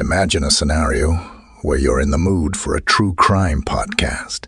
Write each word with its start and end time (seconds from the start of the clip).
Imagine 0.00 0.44
a 0.44 0.50
scenario 0.50 1.16
where 1.60 1.76
you're 1.76 2.00
in 2.00 2.10
the 2.10 2.16
mood 2.16 2.56
for 2.56 2.74
a 2.74 2.80
true 2.80 3.12
crime 3.12 3.60
podcast. 3.60 4.46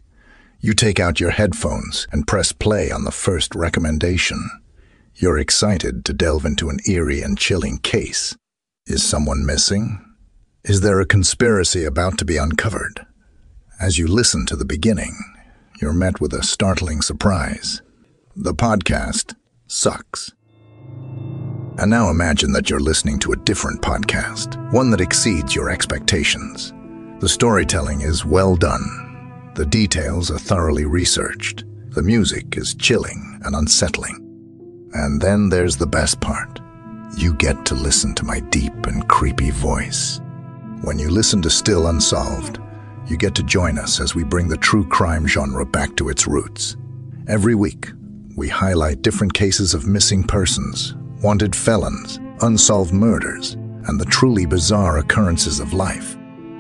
You 0.61 0.73
take 0.73 0.99
out 0.99 1.21
your 1.21 1.33
headphones 1.33 2.09
and 2.11 2.27
press 2.27 2.53
play 2.53 2.91
on 2.91 3.05
the 3.05 3.11
first 3.11 3.55
recommendation. 3.55 4.49
You're 5.15 5.37
excited 5.37 6.07
to 6.07 6.15
delve 6.15 6.47
into 6.47 6.71
an 6.71 6.79
eerie 6.89 7.21
and 7.21 7.37
chilling 7.37 7.77
case. 7.77 8.35
Is 8.87 9.05
someone 9.05 9.45
missing? 9.45 10.03
Is 10.65 10.81
there 10.81 11.01
a 11.03 11.07
conspiracy 11.07 11.85
about 11.85 12.17
to 12.17 12.25
be 12.25 12.39
uncovered? 12.39 13.05
As 13.79 13.99
you 13.99 14.07
listen 14.07 14.47
to 14.47 14.57
the 14.57 14.65
beginning, 14.65 15.19
you're 15.83 15.93
met 15.93 16.19
with 16.19 16.33
a 16.33 16.43
startling 16.43 17.03
surprise. 17.03 17.83
The 18.35 18.55
podcast 18.55 19.35
sucks. 19.67 20.33
And 21.79 21.91
now 21.91 22.11
imagine 22.11 22.53
that 22.53 22.69
you're 22.69 22.81
listening 22.81 23.19
to 23.21 23.33
a 23.33 23.37
different 23.37 23.81
podcast, 23.81 24.73
one 24.73 24.91
that 24.91 25.01
exceeds 25.01 25.55
your 25.55 25.71
expectations. 25.71 26.73
The 27.21 27.29
storytelling 27.29 28.03
is 28.03 28.25
well 28.25 28.57
done. 28.57 29.53
The 29.55 29.67
details 29.67 30.31
are 30.31 30.39
thoroughly 30.39 30.85
researched. 30.85 31.65
The 31.91 32.03
music 32.03 32.57
is 32.57 32.75
chilling 32.75 33.41
and 33.45 33.55
unsettling. 33.55 34.19
And 34.93 35.21
then 35.21 35.49
there's 35.49 35.77
the 35.77 35.87
best 35.87 36.21
part. 36.21 36.61
You 37.17 37.35
get 37.35 37.65
to 37.67 37.75
listen 37.75 38.15
to 38.17 38.25
my 38.25 38.41
deep 38.41 38.87
and 38.87 39.09
creepy 39.09 39.51
voice. 39.51 40.21
When 40.83 40.99
you 40.99 41.11
listen 41.11 41.41
to 41.43 41.51
Still 41.51 41.87
Unsolved, 41.87 42.59
you 43.07 43.17
get 43.17 43.35
to 43.37 43.43
join 43.43 43.79
us 43.79 44.01
as 44.01 44.15
we 44.15 44.25
bring 44.25 44.49
the 44.49 44.57
true 44.57 44.87
crime 44.89 45.27
genre 45.27 45.65
back 45.65 45.97
to 45.97 46.09
its 46.09 46.27
roots. 46.27 46.77
Every 47.29 47.55
week, 47.55 47.91
we 48.37 48.49
highlight 48.49 49.03
different 49.03 49.35
cases 49.35 49.75
of 49.75 49.87
missing 49.87 50.25
persons, 50.25 50.95
wanted 51.23 51.55
felons, 51.55 52.19
unsolved 52.41 52.93
murders, 52.93 53.55
and 53.87 54.01
the 54.01 54.05
truly 54.07 54.47
bizarre 54.47 54.99
occurrences 54.99 55.61
of 55.61 55.73
life. 55.73 56.17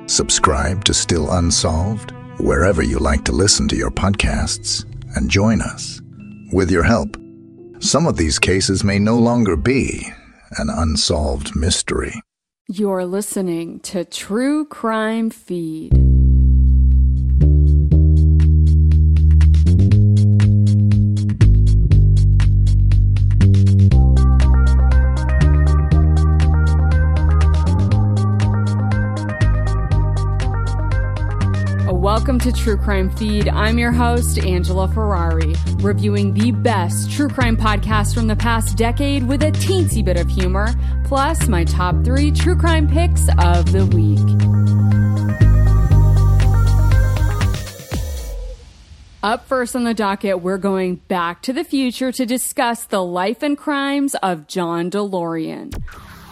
Subscribe 0.06 0.84
to 0.84 0.94
Still 0.94 1.30
Unsolved 1.32 2.12
wherever 2.38 2.82
you 2.82 2.98
like 2.98 3.24
to 3.24 3.32
listen 3.32 3.68
to 3.68 3.76
your 3.76 3.90
podcasts 3.90 4.84
and 5.16 5.30
join 5.30 5.60
us. 5.60 6.00
With 6.52 6.70
your 6.70 6.82
help, 6.82 7.16
some 7.78 8.06
of 8.06 8.16
these 8.16 8.38
cases 8.38 8.84
may 8.84 8.98
no 8.98 9.18
longer 9.18 9.56
be 9.56 10.12
an 10.58 10.68
unsolved 10.70 11.56
mystery. 11.56 12.14
You're 12.68 13.04
listening 13.04 13.80
to 13.80 14.04
True 14.04 14.64
Crime 14.64 15.30
Feed. 15.30 16.01
Welcome 32.22 32.38
to 32.38 32.52
True 32.52 32.76
Crime 32.76 33.10
Feed. 33.10 33.48
I'm 33.48 33.78
your 33.78 33.90
host, 33.90 34.38
Angela 34.38 34.86
Ferrari, 34.86 35.56
reviewing 35.78 36.32
the 36.32 36.52
best 36.52 37.10
true 37.10 37.28
crime 37.28 37.56
podcast 37.56 38.14
from 38.14 38.28
the 38.28 38.36
past 38.36 38.76
decade 38.76 39.26
with 39.26 39.42
a 39.42 39.50
teensy 39.50 40.04
bit 40.04 40.16
of 40.16 40.28
humor, 40.28 40.68
plus 41.02 41.48
my 41.48 41.64
top 41.64 42.04
three 42.04 42.30
true 42.30 42.54
crime 42.54 42.86
picks 42.86 43.26
of 43.40 43.72
the 43.72 43.86
week. 43.86 44.20
Up 49.24 49.48
first 49.48 49.74
on 49.74 49.82
the 49.82 49.92
docket, 49.92 50.42
we're 50.42 50.58
going 50.58 50.96
back 51.08 51.42
to 51.42 51.52
the 51.52 51.64
future 51.64 52.12
to 52.12 52.24
discuss 52.24 52.84
the 52.84 53.02
life 53.02 53.42
and 53.42 53.58
crimes 53.58 54.14
of 54.22 54.46
John 54.46 54.92
DeLorean. 54.92 55.74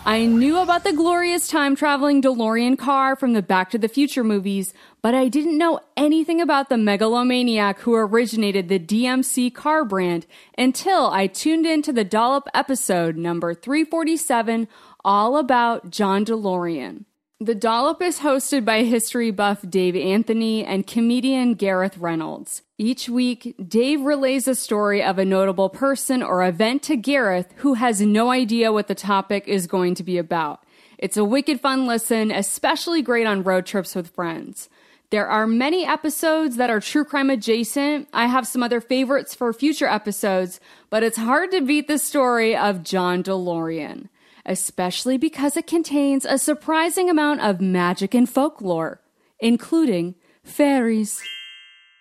I 0.07 0.25
knew 0.25 0.59
about 0.59 0.83
the 0.83 0.95
glorious 0.95 1.47
time 1.47 1.77
traveling 1.77 2.23
DeLorean 2.23 2.79
car 2.79 3.17
from 3.17 3.35
the 3.35 3.43
Back 3.43 3.71
to 3.71 3.79
the 3.79 3.87
Future 3.87 4.25
movies, 4.25 4.73
but 5.03 5.15
I 5.15 5.29
didn't 5.29 5.59
know 5.59 5.81
anything 5.97 6.41
about 6.41 6.69
the 6.69 6.77
megalomaniac 6.77 7.81
who 7.81 7.95
originated 7.95 8.69
the 8.69 8.79
DMC 8.79 9.55
car 9.55 9.85
brand 9.85 10.27
until 10.59 11.11
I 11.11 11.27
tuned 11.27 11.67
into 11.67 11.93
the 11.93 12.05
Dollop 12.05 12.49
episode 12.55 13.17
number 13.17 13.55
347, 13.55 14.69
all 15.05 15.37
about 15.37 15.91
John 15.91 16.25
DeLorean. 16.25 17.05
The 17.43 17.55
Dollop 17.55 18.03
is 18.03 18.19
hosted 18.19 18.67
by 18.67 18.83
history 18.83 19.31
buff 19.31 19.65
Dave 19.67 19.97
Anthony 19.97 20.63
and 20.63 20.87
comedian 20.87 21.55
Gareth 21.55 21.97
Reynolds. 21.97 22.61
Each 22.77 23.09
week, 23.09 23.55
Dave 23.67 24.03
relays 24.03 24.47
a 24.47 24.55
story 24.55 25.03
of 25.03 25.19
a 25.19 25.25
notable 25.25 25.71
person 25.71 26.23
or 26.23 26.45
event 26.45 26.83
to 26.83 26.97
Gareth, 26.97 27.55
who 27.57 27.75
has 27.75 28.03
no 28.03 28.31
idea 28.31 28.73
what 28.73 28.89
the 28.89 28.95
topic 28.95 29.49
is 29.49 29.67
going 29.67 29.95
to 29.95 30.03
be 30.03 30.19
about. 30.19 30.63
It's 30.99 31.17
a 31.17 31.25
wicked 31.25 31.63
fun 31.63 31.87
listen, 31.87 32.31
especially 32.31 33.01
great 33.01 33.27
on 33.27 33.43
road 33.43 33.65
trips 33.65 33.95
with 33.95 34.15
friends. 34.15 34.69
There 35.11 35.27
are 35.27 35.47
many 35.47 35.85
episodes 35.85 36.57
that 36.57 36.71
are 36.71 36.81
true 36.81 37.05
crime 37.05 37.31
adjacent. 37.31 38.09
I 38.13 38.27
have 38.27 38.47
some 38.47 38.63
other 38.63 38.81
favorites 38.81 39.35
for 39.35 39.53
future 39.53 39.89
episodes, 39.89 40.61
but 40.89 41.03
it's 41.03 41.17
hard 41.17 41.51
to 41.51 41.61
beat 41.61 41.89
the 41.89 41.99
story 41.99 42.57
of 42.57 42.85
John 42.85 43.23
DeLorean 43.23 44.09
especially 44.47 45.17
because 45.17 45.57
it 45.57 45.67
contains 45.67 46.25
a 46.25 46.39
surprising 46.39 47.11
amount 47.11 47.41
of 47.41 47.61
magic 47.61 48.15
and 48.15 48.29
folklore, 48.29 49.01
including 49.39 50.15
fairies. 50.43 51.23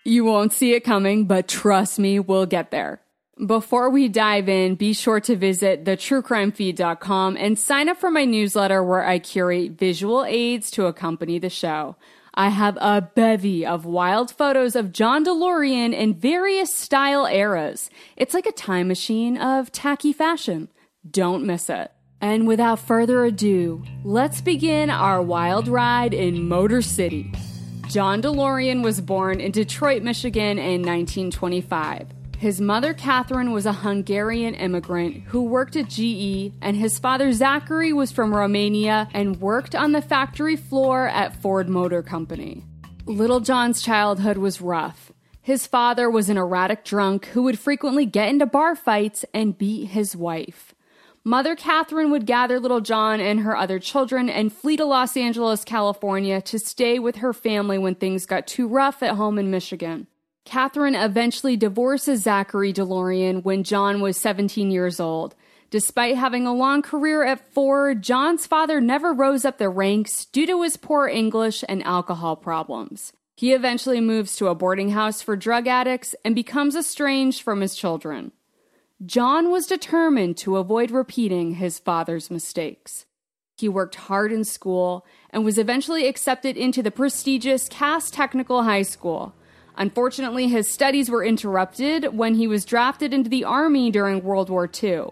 You 0.06 0.26
won't 0.26 0.53
see 0.53 0.74
it 0.74 0.84
coming, 0.84 1.26
but 1.26 1.47
trust 1.47 2.00
me, 2.00 2.20
we'll 2.20 2.46
get 2.46 2.72
there. 2.72 3.02
Before 3.46 3.90
we 3.90 4.09
dive 4.09 4.50
in, 4.50 4.76
be 4.76 4.94
sure 4.94 5.22
to 5.22 5.36
visit 5.36 5.86
thetruecrimefeed.com 5.86 7.38
and 7.38 7.58
sign 7.58 7.88
up 7.88 7.97
for 7.97 8.12
my 8.12 8.26
newsletter 8.26 8.84
where 8.84 9.06
I 9.06 9.20
curate 9.20 9.74
visual 9.74 10.26
aids 10.26 10.72
to 10.72 10.88
accompany 10.88 11.40
the 11.40 11.50
show. 11.50 11.96
I 12.39 12.47
have 12.47 12.77
a 12.79 13.01
bevy 13.01 13.66
of 13.66 13.83
wild 13.83 14.31
photos 14.31 14.73
of 14.73 14.94
John 14.94 15.25
DeLorean 15.25 15.94
in 15.94 16.13
various 16.13 16.73
style 16.73 17.25
eras. 17.25 17.89
It's 18.16 18.33
like 18.33 18.45
a 18.45 18.53
time 18.53 18.88
machine 18.88 19.35
of 19.35 19.73
tacky 19.73 20.13
fashion. 20.13 20.69
Don't 21.11 21.45
miss 21.45 21.69
it. 21.69 21.91
And 22.22 22.47
without 22.47 22.79
further 22.79 23.25
ado, 23.25 23.83
let's 24.05 24.39
begin 24.39 24.89
our 24.89 25.22
wild 25.22 25.67
ride 25.67 26.13
in 26.13 26.47
Motor 26.47 26.81
City. 26.81 27.29
John 27.89 28.22
DeLorean 28.22 28.83
was 28.83 29.01
born 29.01 29.41
in 29.41 29.51
Detroit, 29.51 30.01
Michigan 30.01 30.57
in 30.57 30.81
1925. 30.81 32.07
His 32.39 32.61
mother, 32.61 32.94
Catherine, 32.94 33.51
was 33.51 33.66
a 33.66 33.73
Hungarian 33.73 34.55
immigrant 34.55 35.23
who 35.23 35.44
worked 35.44 35.75
at 35.75 35.89
GE, 35.89 36.53
and 36.61 36.77
his 36.77 36.97
father, 36.97 37.33
Zachary, 37.33 37.91
was 37.91 38.13
from 38.13 38.33
Romania 38.33 39.09
and 39.13 39.41
worked 39.41 39.75
on 39.75 39.91
the 39.91 40.01
factory 40.01 40.55
floor 40.55 41.09
at 41.09 41.35
Ford 41.35 41.67
Motor 41.67 42.01
Company. 42.01 42.63
Little 43.05 43.41
John's 43.41 43.81
childhood 43.81 44.38
was 44.38 44.61
rough. 44.61 45.11
His 45.41 45.67
father 45.67 46.09
was 46.09 46.29
an 46.29 46.38
erratic 46.38 46.85
drunk 46.85 47.25
who 47.25 47.44
would 47.44 47.59
frequently 47.59 48.05
get 48.05 48.29
into 48.29 48.45
bar 48.45 48.73
fights 48.73 49.25
and 49.33 49.57
beat 49.57 49.88
his 49.88 50.16
wife. 50.16 50.73
Mother 51.25 51.57
Catherine 51.57 52.09
would 52.09 52.25
gather 52.25 52.57
little 52.57 52.79
John 52.79 53.19
and 53.19 53.41
her 53.41 53.57
other 53.57 53.79
children 53.79 54.29
and 54.29 54.53
flee 54.53 54.78
to 54.78 54.85
Los 54.85 55.17
Angeles, 55.17 55.66
California 55.66 56.39
to 56.44 56.57
stay 56.57 56.99
with 56.99 57.17
her 57.17 57.33
family 57.33 57.78
when 57.78 57.95
things 57.95 58.25
got 58.25 58.47
too 58.47 58.66
rough 58.66 59.03
at 59.03 59.16
home 59.16 59.38
in 59.38 59.51
Michigan. 59.51 60.07
Catherine 60.45 60.95
eventually 60.95 61.55
divorces 61.55 62.23
Zachary 62.23 62.73
DeLorean 62.73 63.44
when 63.44 63.63
John 63.63 64.01
was 64.01 64.17
17 64.17 64.72
years 64.72 65.00
old. 65.00 65.35
Despite 65.69 66.17
having 66.17 66.47
a 66.47 66.53
long 66.53 66.81
career 66.81 67.23
at 67.23 67.53
Ford, 67.53 68.01
John's 68.01 68.47
father 68.47 68.81
never 68.81 69.13
rose 69.13 69.45
up 69.45 69.59
the 69.59 69.69
ranks 69.69 70.25
due 70.25 70.47
to 70.47 70.63
his 70.63 70.78
poor 70.78 71.07
English 71.07 71.63
and 71.69 71.83
alcohol 71.85 72.35
problems. 72.35 73.13
He 73.35 73.53
eventually 73.53 74.01
moves 74.01 74.35
to 74.38 74.47
a 74.47 74.55
boarding 74.55 74.89
house 74.89 75.22
for 75.22 75.35
drug 75.35 75.67
addicts 75.67 76.16
and 76.25 76.33
becomes 76.33 76.75
estranged 76.75 77.41
from 77.41 77.61
his 77.61 77.75
children. 77.75 78.31
John 79.05 79.49
was 79.49 79.66
determined 79.66 80.35
to 80.38 80.57
avoid 80.57 80.91
repeating 80.91 81.53
his 81.55 81.79
father's 81.79 82.29
mistakes. 82.29 83.05
He 83.55 83.69
worked 83.69 83.95
hard 83.95 84.31
in 84.31 84.44
school 84.44 85.05
and 85.29 85.45
was 85.45 85.57
eventually 85.57 86.07
accepted 86.07 86.58
into 86.58 86.81
the 86.81 86.91
prestigious 86.91 87.69
Cass 87.69 88.09
Technical 88.09 88.64
High 88.64 88.81
School. 88.81 89.34
Unfortunately, 89.79 90.47
his 90.47 90.72
studies 90.72 91.09
were 91.09 91.23
interrupted 91.23 92.16
when 92.16 92.35
he 92.35 92.46
was 92.46 92.66
drafted 92.66 93.11
into 93.11 93.31
the 93.31 93.43
Army 93.43 93.90
during 93.90 94.23
World 94.23 94.52
War 94.52 94.70
II. 94.72 95.05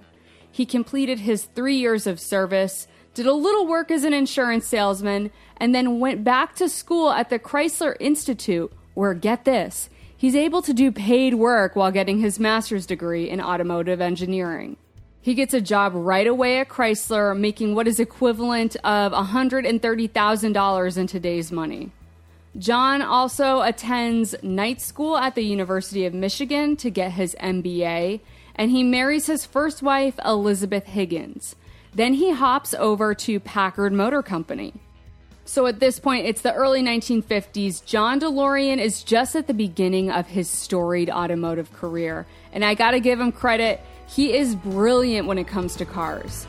He 0.51 0.65
completed 0.65 1.19
his 1.19 1.45
three 1.55 1.77
years 1.77 2.05
of 2.05 2.19
service, 2.19 2.87
did 3.15 3.25
a 3.25 3.33
little 3.33 3.65
work 3.65 3.89
as 3.89 4.03
an 4.03 4.13
insurance 4.13 4.67
salesman, 4.67 5.31
and 5.57 5.73
then 5.73 5.99
went 5.99 6.23
back 6.23 6.55
to 6.57 6.69
school 6.69 7.09
at 7.09 7.31
the 7.31 7.39
Chrysler 7.39 7.95
Institute, 7.99 8.71
where, 8.93 9.15
get 9.15 9.45
this, 9.45 9.89
He's 10.19 10.35
able 10.35 10.63
to 10.63 10.73
do 10.73 10.91
paid 10.91 11.35
work 11.35 11.75
while 11.75 11.91
getting 11.91 12.17
his 12.17 12.39
master's 12.39 12.87
degree 12.87 13.29
in 13.29 13.39
automotive 13.39 14.01
engineering. 14.01 14.77
He 15.21 15.35
gets 15.35 15.53
a 15.53 15.61
job 15.61 15.91
right 15.93 16.25
away 16.25 16.59
at 16.59 16.69
Chrysler, 16.69 17.37
making 17.37 17.75
what 17.75 17.87
is 17.87 17.99
equivalent 17.99 18.75
of 18.77 19.11
$130,000 19.11 20.97
in 20.97 21.07
today's 21.07 21.51
money. 21.51 21.91
John 22.57 23.03
also 23.03 23.61
attends 23.61 24.35
night 24.41 24.81
school 24.81 25.15
at 25.15 25.35
the 25.35 25.43
University 25.43 26.05
of 26.05 26.13
Michigan 26.13 26.75
to 26.77 26.89
get 26.89 27.11
his 27.11 27.35
MBA, 27.39 28.19
and 28.55 28.71
he 28.71 28.81
marries 28.81 29.27
his 29.27 29.45
first 29.45 29.83
wife, 29.83 30.19
Elizabeth 30.25 30.85
Higgins. 30.85 31.55
Then 31.93 32.13
he 32.13 32.31
hops 32.31 32.73
over 32.73 33.13
to 33.13 33.39
Packard 33.39 33.93
Motor 33.93 34.23
Company. 34.23 34.73
So 35.45 35.67
at 35.67 35.79
this 35.79 35.99
point, 35.99 36.25
it's 36.25 36.41
the 36.41 36.53
early 36.53 36.81
1950s. 36.81 37.85
John 37.85 38.19
DeLorean 38.19 38.79
is 38.79 39.03
just 39.03 39.35
at 39.35 39.47
the 39.47 39.53
beginning 39.53 40.11
of 40.11 40.27
his 40.27 40.49
storied 40.49 41.09
automotive 41.09 41.71
career. 41.73 42.25
And 42.51 42.65
I 42.65 42.73
gotta 42.73 42.99
give 42.99 43.19
him 43.19 43.31
credit, 43.31 43.81
he 44.07 44.35
is 44.35 44.55
brilliant 44.55 45.27
when 45.27 45.37
it 45.37 45.47
comes 45.47 45.75
to 45.77 45.85
cars. 45.85 46.47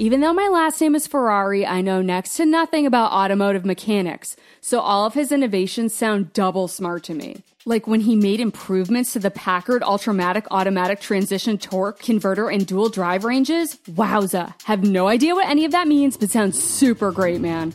Even 0.00 0.20
though 0.20 0.32
my 0.32 0.46
last 0.46 0.80
name 0.80 0.94
is 0.94 1.08
Ferrari, 1.08 1.66
I 1.66 1.80
know 1.80 2.00
next 2.02 2.36
to 2.36 2.46
nothing 2.46 2.86
about 2.86 3.10
automotive 3.10 3.64
mechanics, 3.64 4.36
so 4.60 4.78
all 4.78 5.04
of 5.04 5.14
his 5.14 5.32
innovations 5.32 5.92
sound 5.92 6.32
double 6.32 6.68
smart 6.68 7.02
to 7.04 7.14
me. 7.14 7.42
Like 7.64 7.88
when 7.88 8.02
he 8.02 8.14
made 8.14 8.38
improvements 8.38 9.12
to 9.14 9.18
the 9.18 9.32
Packard 9.32 9.82
Ultramatic 9.82 10.46
automatic 10.52 11.00
transition 11.00 11.58
torque 11.58 11.98
converter 11.98 12.48
and 12.48 12.64
dual 12.64 12.90
drive 12.90 13.24
ranges. 13.24 13.74
Wowza. 13.90 14.54
Have 14.66 14.84
no 14.84 15.08
idea 15.08 15.34
what 15.34 15.48
any 15.48 15.64
of 15.64 15.72
that 15.72 15.88
means, 15.88 16.16
but 16.16 16.30
sounds 16.30 16.62
super 16.62 17.10
great, 17.10 17.40
man. 17.40 17.74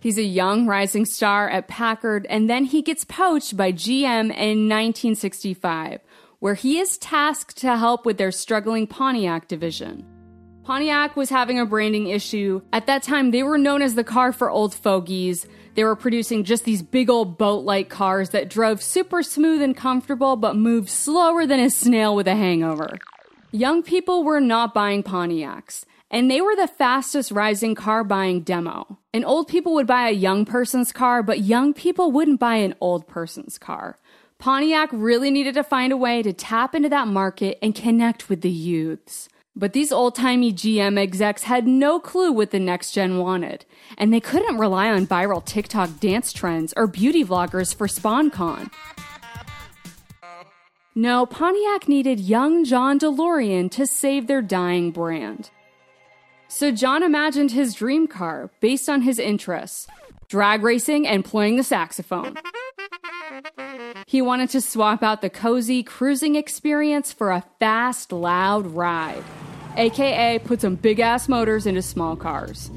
He's 0.00 0.16
a 0.16 0.22
young 0.22 0.66
rising 0.66 1.04
star 1.04 1.50
at 1.50 1.68
Packard, 1.68 2.26
and 2.30 2.48
then 2.48 2.64
he 2.64 2.80
gets 2.80 3.04
poached 3.04 3.58
by 3.58 3.72
GM 3.72 4.30
in 4.30 4.70
1965, 4.70 6.00
where 6.38 6.54
he 6.54 6.78
is 6.78 6.96
tasked 6.96 7.58
to 7.58 7.76
help 7.76 8.06
with 8.06 8.16
their 8.16 8.32
struggling 8.32 8.86
Pontiac 8.86 9.48
division. 9.48 10.17
Pontiac 10.68 11.16
was 11.16 11.30
having 11.30 11.58
a 11.58 11.64
branding 11.64 12.08
issue. 12.08 12.60
At 12.74 12.84
that 12.88 13.02
time, 13.02 13.30
they 13.30 13.42
were 13.42 13.56
known 13.56 13.80
as 13.80 13.94
the 13.94 14.04
car 14.04 14.34
for 14.34 14.50
old 14.50 14.74
fogies. 14.74 15.46
They 15.76 15.82
were 15.82 15.96
producing 15.96 16.44
just 16.44 16.66
these 16.66 16.82
big 16.82 17.08
old 17.08 17.38
boat 17.38 17.64
like 17.64 17.88
cars 17.88 18.28
that 18.30 18.50
drove 18.50 18.82
super 18.82 19.22
smooth 19.22 19.62
and 19.62 19.74
comfortable, 19.74 20.36
but 20.36 20.56
moved 20.56 20.90
slower 20.90 21.46
than 21.46 21.58
a 21.58 21.70
snail 21.70 22.14
with 22.14 22.28
a 22.28 22.36
hangover. 22.36 22.98
Young 23.50 23.82
people 23.82 24.24
were 24.24 24.42
not 24.42 24.74
buying 24.74 25.02
Pontiacs, 25.02 25.86
and 26.10 26.30
they 26.30 26.42
were 26.42 26.54
the 26.54 26.68
fastest 26.68 27.30
rising 27.30 27.74
car 27.74 28.04
buying 28.04 28.42
demo. 28.42 28.98
And 29.14 29.24
old 29.24 29.48
people 29.48 29.72
would 29.72 29.86
buy 29.86 30.10
a 30.10 30.12
young 30.12 30.44
person's 30.44 30.92
car, 30.92 31.22
but 31.22 31.40
young 31.40 31.72
people 31.72 32.12
wouldn't 32.12 32.40
buy 32.40 32.56
an 32.56 32.74
old 32.78 33.08
person's 33.08 33.56
car. 33.56 33.98
Pontiac 34.38 34.90
really 34.92 35.30
needed 35.30 35.54
to 35.54 35.64
find 35.64 35.94
a 35.94 35.96
way 35.96 36.22
to 36.22 36.34
tap 36.34 36.74
into 36.74 36.90
that 36.90 37.08
market 37.08 37.56
and 37.62 37.74
connect 37.74 38.28
with 38.28 38.42
the 38.42 38.50
youths. 38.50 39.30
But 39.58 39.72
these 39.72 39.90
old 39.90 40.14
timey 40.14 40.52
GM 40.52 40.96
execs 40.96 41.42
had 41.42 41.66
no 41.66 41.98
clue 41.98 42.30
what 42.30 42.52
the 42.52 42.60
next 42.60 42.92
gen 42.92 43.18
wanted, 43.18 43.64
and 43.96 44.14
they 44.14 44.20
couldn't 44.20 44.56
rely 44.56 44.88
on 44.88 45.04
viral 45.04 45.44
TikTok 45.44 45.98
dance 45.98 46.32
trends 46.32 46.72
or 46.76 46.86
beauty 46.86 47.24
vloggers 47.24 47.74
for 47.74 47.88
sponcon. 47.88 48.70
No, 50.94 51.26
Pontiac 51.26 51.88
needed 51.88 52.20
young 52.20 52.64
John 52.64 53.00
DeLorean 53.00 53.68
to 53.72 53.84
save 53.84 54.28
their 54.28 54.42
dying 54.42 54.92
brand. 54.92 55.50
So 56.46 56.70
John 56.70 57.02
imagined 57.02 57.50
his 57.50 57.74
dream 57.74 58.06
car 58.06 58.50
based 58.60 58.88
on 58.88 59.02
his 59.02 59.18
interests 59.18 59.88
drag 60.28 60.62
racing 60.62 61.06
and 61.06 61.24
playing 61.24 61.56
the 61.56 61.64
saxophone. 61.64 62.36
He 64.06 64.22
wanted 64.22 64.50
to 64.50 64.60
swap 64.60 65.02
out 65.02 65.20
the 65.20 65.30
cozy 65.30 65.82
cruising 65.82 66.36
experience 66.36 67.12
for 67.12 67.30
a 67.30 67.44
fast, 67.58 68.12
loud 68.12 68.66
ride 68.66 69.24
aka 69.78 70.38
put 70.40 70.60
some 70.60 70.74
big 70.74 71.00
ass 71.00 71.28
motors 71.28 71.66
into 71.66 71.82
small 71.82 72.16
cars. 72.16 72.70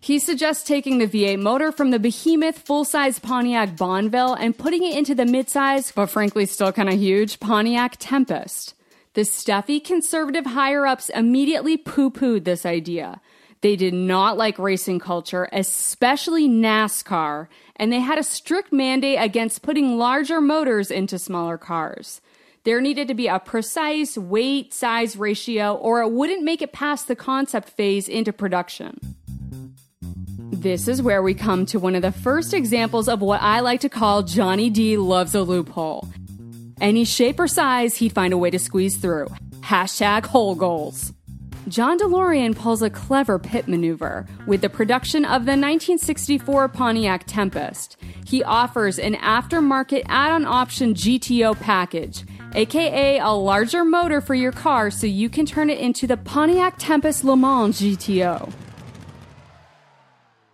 He 0.00 0.18
suggests 0.18 0.66
taking 0.66 0.98
the 0.98 1.06
V8 1.06 1.40
motor 1.40 1.70
from 1.70 1.90
the 1.90 1.98
behemoth 1.98 2.58
full 2.58 2.84
size 2.84 3.18
Pontiac 3.18 3.76
Bonneville 3.76 4.34
and 4.34 4.56
putting 4.56 4.82
it 4.82 4.96
into 4.96 5.14
the 5.14 5.26
mid-size, 5.26 5.92
but 5.92 6.06
frankly 6.06 6.46
still 6.46 6.72
kind 6.72 6.88
of 6.88 6.98
huge, 6.98 7.40
Pontiac 7.40 7.96
Tempest. 7.98 8.74
The 9.14 9.24
stuffy 9.24 9.80
conservative 9.80 10.46
higher 10.46 10.86
ups 10.86 11.08
immediately 11.10 11.76
poo 11.76 12.10
pooed 12.10 12.44
this 12.44 12.64
idea. 12.64 13.20
They 13.60 13.74
did 13.74 13.92
not 13.92 14.36
like 14.36 14.58
racing 14.58 15.00
culture, 15.00 15.48
especially 15.52 16.48
NASCAR, 16.48 17.48
and 17.76 17.92
they 17.92 18.00
had 18.00 18.18
a 18.18 18.22
strict 18.22 18.72
mandate 18.72 19.18
against 19.20 19.62
putting 19.62 19.98
larger 19.98 20.40
motors 20.40 20.90
into 20.90 21.18
smaller 21.18 21.58
cars. 21.58 22.20
There 22.64 22.80
needed 22.80 23.08
to 23.08 23.14
be 23.14 23.28
a 23.28 23.38
precise 23.38 24.18
weight 24.18 24.74
size 24.74 25.16
ratio, 25.16 25.74
or 25.74 26.02
it 26.02 26.10
wouldn't 26.10 26.42
make 26.42 26.60
it 26.60 26.72
past 26.72 27.08
the 27.08 27.16
concept 27.16 27.70
phase 27.70 28.08
into 28.08 28.32
production. 28.32 28.98
This 30.50 30.88
is 30.88 31.00
where 31.00 31.22
we 31.22 31.34
come 31.34 31.66
to 31.66 31.78
one 31.78 31.94
of 31.94 32.02
the 32.02 32.10
first 32.10 32.52
examples 32.52 33.08
of 33.08 33.20
what 33.20 33.40
I 33.40 33.60
like 33.60 33.80
to 33.82 33.88
call 33.88 34.24
Johnny 34.24 34.70
D 34.70 34.96
loves 34.96 35.34
a 35.34 35.42
loophole. 35.42 36.08
Any 36.80 37.04
shape 37.04 37.38
or 37.38 37.48
size, 37.48 37.96
he'd 37.96 38.12
find 38.12 38.32
a 38.32 38.38
way 38.38 38.50
to 38.50 38.58
squeeze 38.58 38.96
through. 38.96 39.28
Hashtag 39.60 40.26
whole 40.26 40.54
goals. 40.54 41.12
John 41.68 41.98
DeLorean 41.98 42.56
pulls 42.56 42.80
a 42.80 42.88
clever 42.88 43.38
pit 43.38 43.68
maneuver 43.68 44.26
with 44.46 44.62
the 44.62 44.70
production 44.70 45.24
of 45.24 45.44
the 45.44 45.52
1964 45.52 46.68
Pontiac 46.68 47.24
Tempest. 47.26 47.98
He 48.24 48.42
offers 48.42 48.98
an 48.98 49.14
aftermarket 49.16 50.04
add 50.06 50.32
on 50.32 50.46
option 50.46 50.94
GTO 50.94 51.60
package 51.60 52.24
aka 52.54 53.18
a 53.18 53.30
larger 53.30 53.84
motor 53.84 54.20
for 54.20 54.34
your 54.34 54.52
car 54.52 54.90
so 54.90 55.06
you 55.06 55.28
can 55.28 55.46
turn 55.46 55.70
it 55.70 55.78
into 55.78 56.06
the 56.06 56.16
Pontiac 56.16 56.74
Tempest 56.78 57.24
Le 57.24 57.36
Mans 57.36 57.80
GTO. 57.80 58.52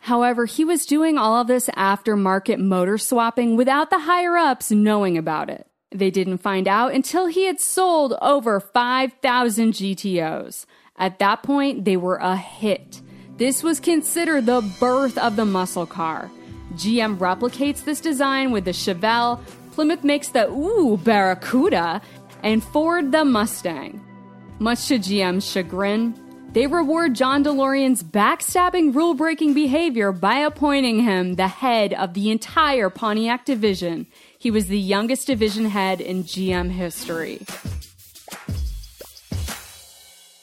However, 0.01 0.45
he 0.45 0.65
was 0.65 0.85
doing 0.85 1.17
all 1.17 1.41
of 1.41 1.47
this 1.47 1.69
aftermarket 1.71 2.59
motor 2.59 2.99
swapping 2.99 3.57
without 3.57 3.89
the 3.89 4.01
higher 4.01 4.37
ups 4.37 4.71
knowing 4.71 5.17
about 5.17 5.49
it. 5.49 5.67
They 5.91 6.11
didn't 6.11 6.39
find 6.39 6.69
out 6.69 6.93
until 6.93 7.27
he 7.27 7.47
had 7.47 7.61
sold 7.61 8.15
over 8.21 8.61
5,000 8.61 9.73
GTOs. 9.73 10.67
At 10.99 11.19
that 11.21 11.43
point, 11.43 11.85
they 11.85 11.97
were 11.97 12.17
a 12.17 12.37
hit. 12.37 13.01
This 13.39 13.63
was 13.63 13.81
considered 13.81 14.47
the 14.47 14.61
birth 14.79 15.17
of 15.17 15.37
the 15.37 15.45
muscle 15.45 15.87
car. 15.87 16.31
GM 16.75 17.17
replicates 17.19 17.85
this 17.85 18.01
design 18.01 18.51
with 18.51 18.65
the 18.65 18.73
Chevelle, 18.73 19.41
Plymouth 19.75 20.05
makes 20.05 20.29
the 20.29 20.49
Ooh 20.51 20.97
Barracuda, 20.99 22.01
and 22.45 22.63
Ford 22.63 23.11
the 23.11 23.25
Mustang. 23.25 24.01
Much 24.61 24.87
to 24.87 25.01
GM's 25.01 25.51
chagrin, 25.51 26.15
they 26.53 26.69
reward 26.69 27.17
John 27.17 27.43
DeLorean's 27.43 28.05
backstabbing 28.05 28.95
rule 28.95 29.15
breaking 29.15 29.53
behavior 29.53 30.13
by 30.13 30.37
appointing 30.37 31.03
him 31.03 31.35
the 31.35 31.49
head 31.49 31.93
of 31.93 32.15
the 32.15 32.31
entire 32.31 32.89
Pontiac 32.89 33.45
division. 33.45 34.07
He 34.39 34.53
was 34.53 34.69
the 34.69 34.79
youngest 34.79 35.27
division 35.27 35.65
head 35.65 36.01
in 36.01 36.23
GM 36.23 36.71
history. 36.71 37.41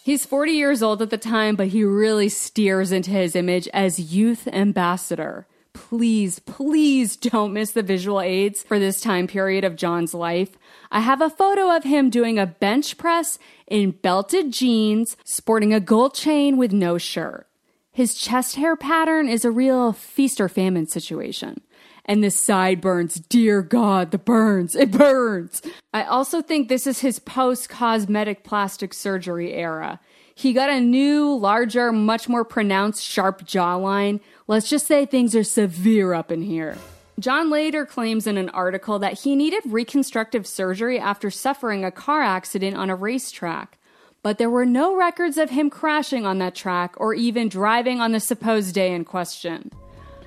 He's 0.04 0.26
40 0.26 0.52
years 0.52 0.84
old 0.84 1.02
at 1.02 1.10
the 1.10 1.18
time, 1.18 1.56
but 1.56 1.68
he 1.68 1.86
really 1.86 2.28
steers 2.28 2.92
into 2.92 3.12
his 3.12 3.34
image 3.38 3.70
as 3.70 4.14
youth 4.14 4.46
ambassador 4.50 5.48
please, 5.74 6.40
please 6.40 7.16
don't 7.16 7.54
miss 7.54 7.72
the 7.72 7.84
visual 7.84 8.22
aids 8.22 8.64
for 8.64 8.80
this 8.80 9.02
time 9.02 9.28
period 9.28 9.64
of 9.64 9.76
John's 9.76 10.14
life. 10.14 10.58
I 10.92 11.00
have 11.00 11.22
a 11.22 11.30
photo 11.30 11.76
of 11.76 11.84
him 11.84 12.10
doing 12.10 12.38
a 12.38 12.46
bench 12.46 12.98
press 12.98 13.40
in 13.68 13.92
belted 13.92 14.52
jeans, 14.52 15.18
sporting 15.24 15.74
a 15.74 15.80
gold 15.80 16.14
chain 16.14 16.58
with 16.58 16.72
no 16.72 16.98
shirt. 16.98 17.48
His 17.92 18.16
chest 18.16 18.56
hair 18.56 18.76
pattern 18.76 19.28
is 19.28 19.44
a 19.44 19.52
real 19.52 19.92
feast 19.92 20.40
or 20.40 20.48
famine 20.48 20.88
situation. 20.88 21.62
And 22.06 22.24
the 22.24 22.32
sideburns, 22.32 23.16
dear 23.16 23.62
God, 23.62 24.12
the 24.12 24.18
burns, 24.18 24.76
it 24.76 24.92
burns. 24.92 25.62
I 25.94 26.04
also 26.04 26.42
think 26.42 26.68
this 26.68 26.88
is 26.88 27.00
his 27.00 27.20
post 27.20 27.70
cosmetic 27.70 28.44
plastic 28.44 28.94
surgery 28.94 29.54
era. 29.54 30.00
He 30.42 30.54
got 30.54 30.72
a 30.72 30.82
new, 30.82 31.36
larger, 31.36 31.92
much 31.92 32.28
more 32.28 32.44
pronounced, 32.44 33.04
sharp 33.04 33.44
jawline. 33.44 34.22
Let's 34.48 34.68
just 34.68 34.88
say 34.88 35.06
things 35.06 35.36
are 35.36 35.44
severe 35.44 36.16
up 36.16 36.32
in 36.32 36.42
here. 36.42 36.80
John 37.20 37.52
later 37.52 37.86
claims 37.86 38.26
in 38.26 38.40
an 38.40 38.50
article 38.50 38.98
that 38.98 39.20
he 39.20 39.36
needed 39.36 39.62
reconstructive 39.68 40.48
surgery 40.48 40.98
after 40.98 41.30
suffering 41.30 41.86
a 41.86 41.92
car 41.92 42.24
accident 42.24 42.76
on 42.76 42.90
a 42.90 42.96
racetrack. 42.96 43.78
But 44.24 44.40
there 44.40 44.50
were 44.50 44.66
no 44.66 44.96
records 44.96 45.38
of 45.38 45.52
him 45.52 45.70
crashing 45.70 46.26
on 46.26 46.40
that 46.40 46.56
track 46.56 46.96
or 46.98 47.14
even 47.14 47.48
driving 47.48 48.02
on 48.02 48.12
the 48.12 48.20
supposed 48.20 48.74
day 48.74 48.96
in 48.96 49.06
question. 49.06 49.70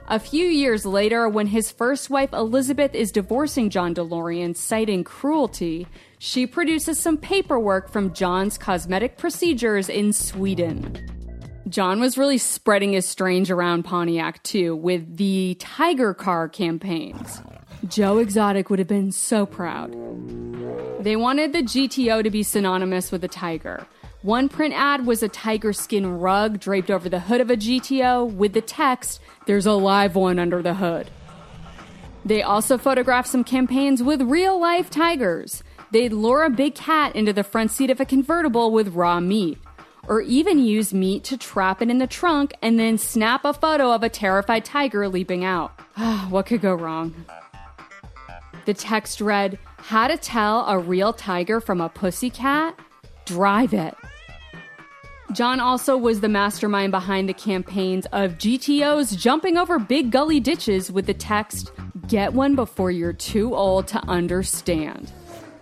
A 0.06 0.20
few 0.20 0.46
years 0.46 0.86
later, 0.86 1.28
when 1.28 1.48
his 1.48 1.72
first 1.72 2.08
wife 2.08 2.32
Elizabeth 2.32 2.94
is 2.94 3.10
divorcing 3.10 3.68
John 3.68 3.96
DeLorean, 3.96 4.54
citing 4.54 5.02
cruelty, 5.02 5.88
she 6.24 6.46
produces 6.46 6.98
some 6.98 7.18
paperwork 7.18 7.90
from 7.90 8.10
John's 8.14 8.56
cosmetic 8.56 9.18
procedures 9.18 9.90
in 9.90 10.10
Sweden. 10.10 11.06
John 11.68 12.00
was 12.00 12.16
really 12.16 12.38
spreading 12.38 12.94
his 12.94 13.04
strange 13.04 13.50
around 13.50 13.82
Pontiac 13.82 14.42
too 14.42 14.74
with 14.74 15.18
the 15.18 15.54
Tiger 15.60 16.14
Car 16.14 16.48
campaigns. 16.48 17.42
Joe 17.86 18.16
Exotic 18.16 18.70
would 18.70 18.78
have 18.78 18.88
been 18.88 19.12
so 19.12 19.44
proud. 19.44 19.92
They 21.04 21.14
wanted 21.14 21.52
the 21.52 21.62
GTO 21.62 22.22
to 22.22 22.30
be 22.30 22.42
synonymous 22.42 23.12
with 23.12 23.22
a 23.22 23.28
tiger. 23.28 23.86
One 24.22 24.48
print 24.48 24.72
ad 24.72 25.04
was 25.04 25.22
a 25.22 25.28
tiger 25.28 25.74
skin 25.74 26.06
rug 26.06 26.58
draped 26.58 26.90
over 26.90 27.10
the 27.10 27.20
hood 27.20 27.42
of 27.42 27.50
a 27.50 27.56
GTO 27.56 28.32
with 28.32 28.54
the 28.54 28.62
text, 28.62 29.20
There's 29.44 29.66
a 29.66 29.72
live 29.72 30.14
one 30.16 30.38
under 30.38 30.62
the 30.62 30.72
hood. 30.72 31.10
They 32.24 32.42
also 32.42 32.78
photographed 32.78 33.28
some 33.28 33.44
campaigns 33.44 34.02
with 34.02 34.22
real 34.22 34.58
life 34.58 34.88
tigers. 34.88 35.62
They'd 35.94 36.12
lure 36.12 36.42
a 36.42 36.50
big 36.50 36.74
cat 36.74 37.14
into 37.14 37.32
the 37.32 37.44
front 37.44 37.70
seat 37.70 37.88
of 37.88 38.00
a 38.00 38.04
convertible 38.04 38.72
with 38.72 38.96
raw 38.96 39.20
meat. 39.20 39.58
or 40.08 40.20
even 40.22 40.58
use 40.58 40.92
meat 40.92 41.22
to 41.24 41.36
trap 41.36 41.80
it 41.80 41.88
in 41.88 41.98
the 41.98 42.06
trunk 42.08 42.52
and 42.60 42.78
then 42.80 42.98
snap 42.98 43.44
a 43.44 43.54
photo 43.54 43.92
of 43.92 44.02
a 44.02 44.08
terrified 44.08 44.64
tiger 44.64 45.08
leaping 45.08 45.44
out. 45.44 45.70
what 46.30 46.46
could 46.46 46.60
go 46.60 46.74
wrong? 46.74 47.14
The 48.64 48.74
text 48.74 49.20
read, 49.20 49.56
How 49.78 50.08
to 50.08 50.16
tell 50.16 50.66
a 50.66 50.80
real 50.80 51.12
tiger 51.12 51.60
from 51.60 51.80
a 51.80 51.88
pussycat? 51.88 52.76
Drive 53.24 53.72
it. 53.72 53.94
John 55.32 55.60
also 55.60 55.96
was 55.96 56.20
the 56.20 56.28
mastermind 56.28 56.90
behind 56.90 57.28
the 57.28 57.34
campaigns 57.34 58.06
of 58.06 58.32
GTOs 58.32 59.16
jumping 59.16 59.56
over 59.56 59.78
big 59.78 60.10
gully 60.10 60.40
ditches 60.40 60.90
with 60.90 61.06
the 61.06 61.14
text, 61.14 61.70
Get 62.08 62.34
one 62.34 62.56
before 62.56 62.90
you're 62.90 63.12
too 63.12 63.54
old 63.54 63.86
to 63.88 64.04
understand. 64.08 65.12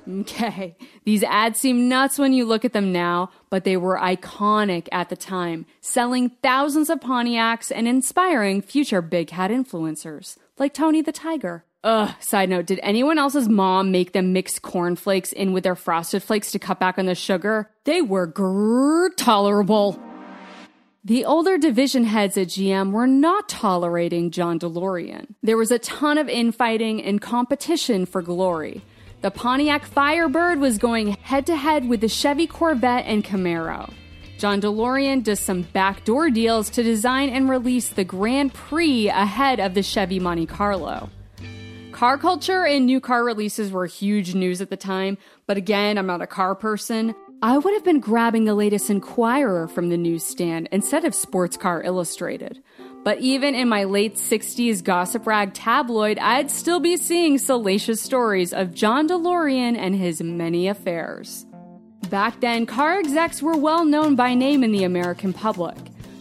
Okay, 0.08 0.76
these 1.04 1.22
ads 1.22 1.60
seem 1.60 1.88
nuts 1.88 2.18
when 2.18 2.32
you 2.32 2.44
look 2.44 2.64
at 2.64 2.72
them 2.72 2.92
now, 2.92 3.30
but 3.50 3.64
they 3.64 3.76
were 3.76 3.96
iconic 3.96 4.88
at 4.90 5.08
the 5.08 5.16
time, 5.16 5.64
selling 5.80 6.30
thousands 6.42 6.90
of 6.90 7.00
Pontiacs 7.00 7.70
and 7.74 7.86
inspiring 7.86 8.62
future 8.62 9.00
big 9.00 9.30
hat 9.30 9.50
influencers, 9.50 10.38
like 10.58 10.74
Tony 10.74 11.02
the 11.02 11.12
Tiger. 11.12 11.64
Ugh, 11.84 12.14
side 12.20 12.48
note, 12.48 12.66
did 12.66 12.78
anyone 12.82 13.18
else's 13.18 13.48
mom 13.48 13.90
make 13.90 14.12
them 14.12 14.32
mix 14.32 14.58
cornflakes 14.58 15.32
in 15.32 15.52
with 15.52 15.64
their 15.64 15.74
frosted 15.74 16.22
flakes 16.22 16.52
to 16.52 16.58
cut 16.58 16.78
back 16.78 16.96
on 16.96 17.06
the 17.06 17.14
sugar? 17.14 17.70
They 17.84 18.02
were 18.02 18.26
grrr 18.26 19.10
tolerable. 19.16 20.00
The 21.04 21.24
older 21.24 21.58
division 21.58 22.04
heads 22.04 22.36
at 22.38 22.46
GM 22.46 22.92
were 22.92 23.08
not 23.08 23.48
tolerating 23.48 24.30
John 24.30 24.60
DeLorean. 24.60 25.34
There 25.42 25.56
was 25.56 25.72
a 25.72 25.80
ton 25.80 26.16
of 26.18 26.28
infighting 26.28 27.02
and 27.02 27.20
competition 27.20 28.06
for 28.06 28.22
glory. 28.22 28.82
The 29.22 29.30
Pontiac 29.30 29.86
Firebird 29.86 30.58
was 30.58 30.78
going 30.78 31.12
head 31.12 31.46
to 31.46 31.54
head 31.54 31.88
with 31.88 32.00
the 32.00 32.08
Chevy 32.08 32.48
Corvette 32.48 33.04
and 33.06 33.22
Camaro. 33.22 33.88
John 34.36 34.60
DeLorean 34.60 35.22
does 35.22 35.38
some 35.38 35.62
backdoor 35.62 36.30
deals 36.30 36.68
to 36.70 36.82
design 36.82 37.28
and 37.28 37.48
release 37.48 37.90
the 37.90 38.02
Grand 38.02 38.52
Prix 38.52 39.08
ahead 39.08 39.60
of 39.60 39.74
the 39.74 39.82
Chevy 39.84 40.18
Monte 40.18 40.46
Carlo. 40.46 41.08
Car 41.92 42.18
culture 42.18 42.66
and 42.66 42.84
new 42.84 43.00
car 43.00 43.22
releases 43.22 43.70
were 43.70 43.86
huge 43.86 44.34
news 44.34 44.60
at 44.60 44.70
the 44.70 44.76
time, 44.76 45.16
but 45.46 45.56
again, 45.56 45.98
I'm 45.98 46.06
not 46.06 46.20
a 46.20 46.26
car 46.26 46.56
person. 46.56 47.14
I 47.42 47.58
would 47.58 47.74
have 47.74 47.84
been 47.84 48.00
grabbing 48.00 48.44
the 48.44 48.56
latest 48.56 48.90
Inquirer 48.90 49.68
from 49.68 49.88
the 49.88 49.96
newsstand 49.96 50.68
instead 50.72 51.04
of 51.04 51.14
Sports 51.14 51.56
Car 51.56 51.80
Illustrated. 51.84 52.60
But 53.04 53.18
even 53.18 53.54
in 53.54 53.68
my 53.68 53.84
late 53.84 54.14
60s 54.14 54.82
gossip 54.82 55.26
rag 55.26 55.54
tabloid, 55.54 56.18
I'd 56.18 56.50
still 56.50 56.78
be 56.78 56.96
seeing 56.96 57.38
salacious 57.38 58.00
stories 58.00 58.52
of 58.52 58.74
John 58.74 59.08
DeLorean 59.08 59.76
and 59.76 59.96
his 59.96 60.22
many 60.22 60.68
affairs. 60.68 61.44
Back 62.10 62.40
then, 62.40 62.66
car 62.66 62.98
execs 62.98 63.42
were 63.42 63.56
well 63.56 63.84
known 63.84 64.14
by 64.14 64.34
name 64.34 64.62
in 64.62 64.70
the 64.70 64.84
American 64.84 65.32
public. 65.32 65.76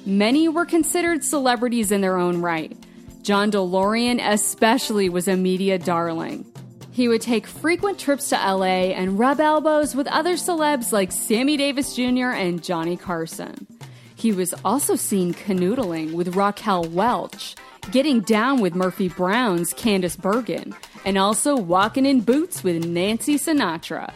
Many 0.05 0.47
were 0.47 0.65
considered 0.65 1.23
celebrities 1.23 1.91
in 1.91 2.01
their 2.01 2.17
own 2.17 2.41
right. 2.41 2.75
John 3.21 3.51
DeLorean 3.51 4.19
especially 4.19 5.09
was 5.09 5.27
a 5.27 5.37
media 5.37 5.77
darling. 5.77 6.45
He 6.91 7.07
would 7.07 7.21
take 7.21 7.45
frequent 7.45 7.99
trips 7.99 8.29
to 8.29 8.35
LA 8.35 8.91
and 8.95 9.19
rub 9.19 9.39
elbows 9.39 9.95
with 9.95 10.07
other 10.07 10.33
celebs 10.33 10.91
like 10.91 11.11
Sammy 11.11 11.57
Davis 11.57 11.95
Jr. 11.95 12.31
and 12.31 12.63
Johnny 12.63 12.97
Carson. 12.97 13.67
He 14.21 14.31
was 14.31 14.53
also 14.63 14.95
seen 14.95 15.33
canoodling 15.33 16.13
with 16.13 16.35
Raquel 16.35 16.83
Welch, 16.83 17.55
getting 17.89 18.19
down 18.19 18.61
with 18.61 18.75
Murphy 18.75 19.07
Brown's 19.09 19.73
Candice 19.73 20.15
Bergen, 20.15 20.75
and 21.03 21.17
also 21.17 21.55
walking 21.55 22.05
in 22.05 22.21
boots 22.21 22.63
with 22.63 22.85
Nancy 22.85 23.39
Sinatra. 23.39 24.13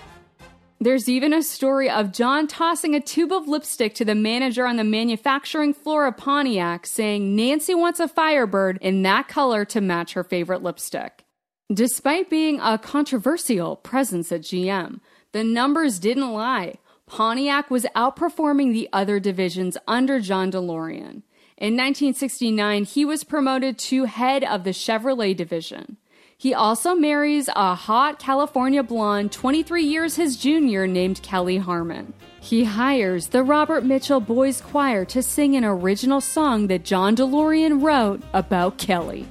There's 0.79 1.09
even 1.09 1.33
a 1.33 1.41
story 1.41 1.89
of 1.89 2.11
John 2.11 2.45
tossing 2.45 2.93
a 2.93 2.99
tube 2.99 3.31
of 3.31 3.47
lipstick 3.47 3.95
to 3.95 4.05
the 4.05 4.13
manager 4.13 4.67
on 4.67 4.75
the 4.75 4.83
manufacturing 4.83 5.73
floor 5.73 6.05
of 6.05 6.17
Pontiac, 6.17 6.85
saying 6.85 7.35
Nancy 7.35 7.73
wants 7.73 7.99
a 7.99 8.07
Firebird 8.07 8.77
in 8.81 9.01
that 9.01 9.27
color 9.27 9.65
to 9.65 9.81
match 9.81 10.13
her 10.13 10.23
favorite 10.23 10.61
lipstick. 10.61 11.25
Despite 11.73 12.29
being 12.29 12.59
a 12.59 12.77
controversial 12.77 13.77
presence 13.77 14.31
at 14.31 14.41
GM, 14.41 14.99
the 15.31 15.43
numbers 15.43 15.97
didn't 15.97 16.31
lie. 16.31 16.75
Pontiac 17.07 17.69
was 17.69 17.85
outperforming 17.95 18.73
the 18.73 18.89
other 18.91 19.19
divisions 19.19 19.77
under 19.87 20.19
John 20.19 20.51
DeLorean. 20.51 21.21
In 21.57 21.77
1969, 21.77 22.83
he 22.83 23.05
was 23.05 23.23
promoted 23.23 23.77
to 23.77 24.05
head 24.05 24.43
of 24.43 24.63
the 24.63 24.71
Chevrolet 24.71 25.35
division. 25.35 25.97
He 26.37 26.53
also 26.53 26.95
marries 26.95 27.47
a 27.55 27.75
hot 27.75 28.19
California 28.19 28.83
blonde 28.83 29.31
23 29.31 29.83
years 29.83 30.15
his 30.15 30.35
junior 30.35 30.85
named 30.85 31.21
Kelly 31.21 31.57
Harmon. 31.57 32.13
He 32.41 32.65
hires 32.65 33.29
the 33.29 33.41
Robert 33.41 33.85
Mitchell 33.85 34.19
Boys 34.19 34.59
Choir 34.59 35.05
to 35.05 35.23
sing 35.23 35.55
an 35.55 35.63
original 35.63 36.19
song 36.19 36.67
that 36.67 36.83
John 36.83 37.15
DeLorean 37.15 37.81
wrote 37.81 38.21
about 38.33 38.77
Kelly. 38.77 39.25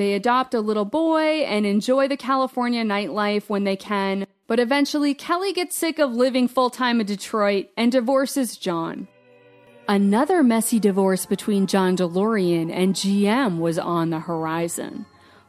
They 0.00 0.14
adopt 0.14 0.54
a 0.54 0.62
little 0.62 0.86
boy 0.86 1.44
and 1.44 1.66
enjoy 1.66 2.08
the 2.08 2.16
California 2.16 2.82
nightlife 2.82 3.50
when 3.50 3.64
they 3.64 3.76
can, 3.76 4.26
but 4.46 4.58
eventually 4.58 5.12
Kelly 5.12 5.52
gets 5.52 5.76
sick 5.76 5.98
of 5.98 6.14
living 6.14 6.48
full 6.48 6.70
time 6.70 7.02
in 7.02 7.06
Detroit 7.06 7.68
and 7.76 7.92
divorces 7.92 8.56
John. 8.56 9.08
Another 9.86 10.42
messy 10.42 10.80
divorce 10.80 11.26
between 11.26 11.66
John 11.66 11.98
DeLorean 11.98 12.72
and 12.72 12.94
GM 12.94 13.58
was 13.58 13.78
on 13.78 14.08
the 14.08 14.20
horizon. 14.20 15.04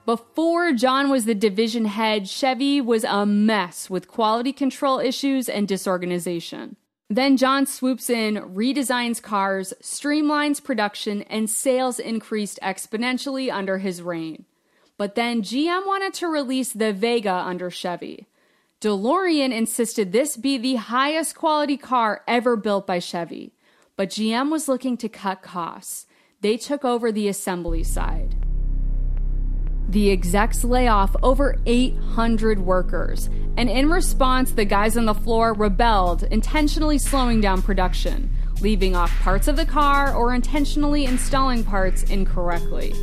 Before 0.06 0.74
John 0.74 1.10
was 1.10 1.24
the 1.24 1.34
division 1.34 1.86
head, 1.86 2.28
Chevy 2.28 2.82
was 2.82 3.06
a 3.06 3.26
mess 3.26 3.90
with 3.90 4.10
quality 4.10 4.52
control 4.52 5.00
issues 5.00 5.48
and 5.48 5.66
disorganization. 5.66 6.76
Then 7.12 7.36
John 7.36 7.66
swoops 7.66 8.10
in, 8.10 8.36
redesigns 8.36 9.22
cars, 9.22 9.74
streamlines 9.82 10.64
production, 10.64 11.24
and 11.24 11.50
sales 11.50 12.00
increased 12.00 12.58
exponentially 12.64 13.52
under 13.52 13.80
his 13.80 14.02
reign. 14.02 14.46
But 14.96 15.16
then 15.16 15.42
GM 15.42 15.86
wanted 15.86 16.14
to 16.14 16.30
release 16.30 16.72
the 16.72 16.94
Vega 16.94 17.34
under 17.34 17.70
Chevy. 17.70 18.30
DeLorean 18.80 19.52
insisted 19.52 20.14
this 20.14 20.38
be 20.38 20.58
the 20.58 20.76
highest 20.76 21.36
quality 21.36 21.76
car 21.76 22.24
ever 22.30 22.56
built 22.56 22.88
by 22.88 23.00
Chevy. 23.00 23.52
But 23.98 24.08
GM 24.12 24.50
was 24.50 24.70
looking 24.70 24.96
to 24.96 25.10
cut 25.10 25.42
costs. 25.42 26.06
They 26.40 26.56
took 26.56 26.86
over 26.86 27.12
the 27.12 27.28
assembly 27.28 27.84
side. 27.84 28.41
The 29.92 30.12
execs 30.12 30.64
lay 30.64 30.88
off 30.88 31.14
over 31.22 31.58
800 31.66 32.60
workers, 32.60 33.30
and 33.58 33.70
in 33.70 33.90
response, 33.90 34.52
the 34.52 34.64
guys 34.64 34.96
on 34.96 35.04
the 35.04 35.14
floor 35.14 35.52
rebelled, 35.52 36.24
intentionally 36.24 36.98
slowing 36.98 37.42
down 37.42 37.62
production, 37.62 38.34
leaving 38.62 38.96
off 38.96 39.12
parts 39.20 39.50
of 39.50 39.58
the 39.58 39.66
car 39.66 40.16
or 40.16 40.34
intentionally 40.34 41.04
installing 41.04 41.66
parts 41.66 42.04
incorrectly, 42.04 42.94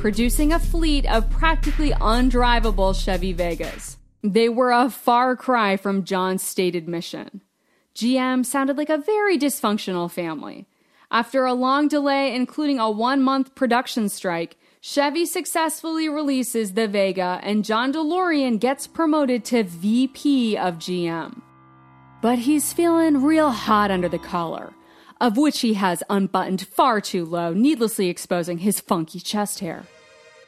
producing 0.00 0.54
a 0.54 0.58
fleet 0.58 1.04
of 1.12 1.28
practically 1.28 1.90
undrivable 1.90 2.98
Chevy 2.98 3.34
Vegas. 3.34 3.98
They 4.22 4.48
were 4.48 4.72
a 4.72 4.88
far 4.88 5.36
cry 5.36 5.76
from 5.76 6.04
John's 6.04 6.42
stated 6.42 6.88
mission. 6.88 7.42
GM 7.94 8.46
sounded 8.46 8.78
like 8.78 8.88
a 8.88 8.96
very 8.96 9.36
dysfunctional 9.36 10.10
family. 10.10 10.66
After 11.10 11.44
a 11.44 11.52
long 11.52 11.88
delay, 11.88 12.34
including 12.34 12.78
a 12.78 12.90
one 12.90 13.20
month 13.20 13.54
production 13.54 14.08
strike, 14.08 14.57
Chevy 14.80 15.26
successfully 15.26 16.08
releases 16.08 16.74
the 16.74 16.86
Vega, 16.86 17.40
and 17.42 17.64
John 17.64 17.92
DeLorean 17.92 18.60
gets 18.60 18.86
promoted 18.86 19.44
to 19.46 19.64
VP 19.64 20.56
of 20.56 20.76
GM. 20.76 21.42
But 22.22 22.38
he's 22.38 22.72
feeling 22.72 23.24
real 23.24 23.50
hot 23.50 23.90
under 23.90 24.08
the 24.08 24.20
collar, 24.20 24.72
of 25.20 25.36
which 25.36 25.60
he 25.60 25.74
has 25.74 26.04
unbuttoned 26.08 26.66
far 26.68 27.00
too 27.00 27.24
low, 27.24 27.52
needlessly 27.52 28.08
exposing 28.08 28.58
his 28.58 28.78
funky 28.80 29.18
chest 29.18 29.58
hair. 29.58 29.84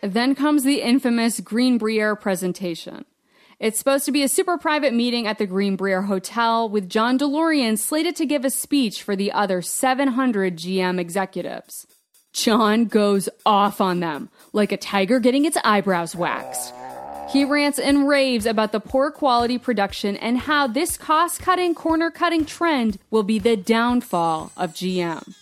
Then 0.00 0.36
comes 0.36 0.62
the 0.62 0.80
infamous 0.80 1.40
Greenbrier 1.40 2.14
presentation. 2.14 3.04
It's 3.58 3.78
supposed 3.78 4.04
to 4.06 4.12
be 4.12 4.22
a 4.22 4.28
super 4.28 4.56
private 4.56 4.94
meeting 4.94 5.26
at 5.26 5.38
the 5.38 5.46
Greenbrier 5.46 6.02
Hotel 6.02 6.68
with 6.68 6.88
John 6.88 7.18
DeLorean 7.18 7.78
slated 7.78 8.14
to 8.16 8.26
give 8.26 8.44
a 8.44 8.50
speech 8.50 9.02
for 9.02 9.16
the 9.16 9.32
other 9.32 9.60
700 9.60 10.56
GM 10.56 10.98
executives. 11.00 11.86
John 12.32 12.84
goes 12.84 13.28
off 13.44 13.80
on 13.80 14.00
them, 14.00 14.28
like 14.52 14.72
a 14.72 14.76
tiger 14.76 15.20
getting 15.20 15.44
its 15.44 15.58
eyebrows 15.64 16.14
waxed. 16.14 16.72
He 17.32 17.44
rants 17.44 17.78
and 17.78 18.08
raves 18.08 18.46
about 18.46 18.72
the 18.72 18.80
poor 18.80 19.10
quality 19.10 19.58
production 19.58 20.16
and 20.16 20.38
how 20.38 20.66
this 20.66 20.96
cost 20.96 21.40
cutting, 21.40 21.74
corner 21.74 22.10
cutting 22.10 22.44
trend 22.44 22.98
will 23.10 23.22
be 23.22 23.38
the 23.38 23.56
downfall 23.56 24.52
of 24.56 24.72
GM. 24.72 25.34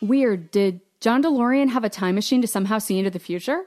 Weird, 0.00 0.50
did 0.50 0.80
John 1.00 1.22
DeLorean 1.22 1.70
have 1.70 1.84
a 1.84 1.88
time 1.88 2.14
machine 2.14 2.42
to 2.42 2.48
somehow 2.48 2.78
see 2.78 2.98
into 2.98 3.10
the 3.10 3.18
future? 3.18 3.62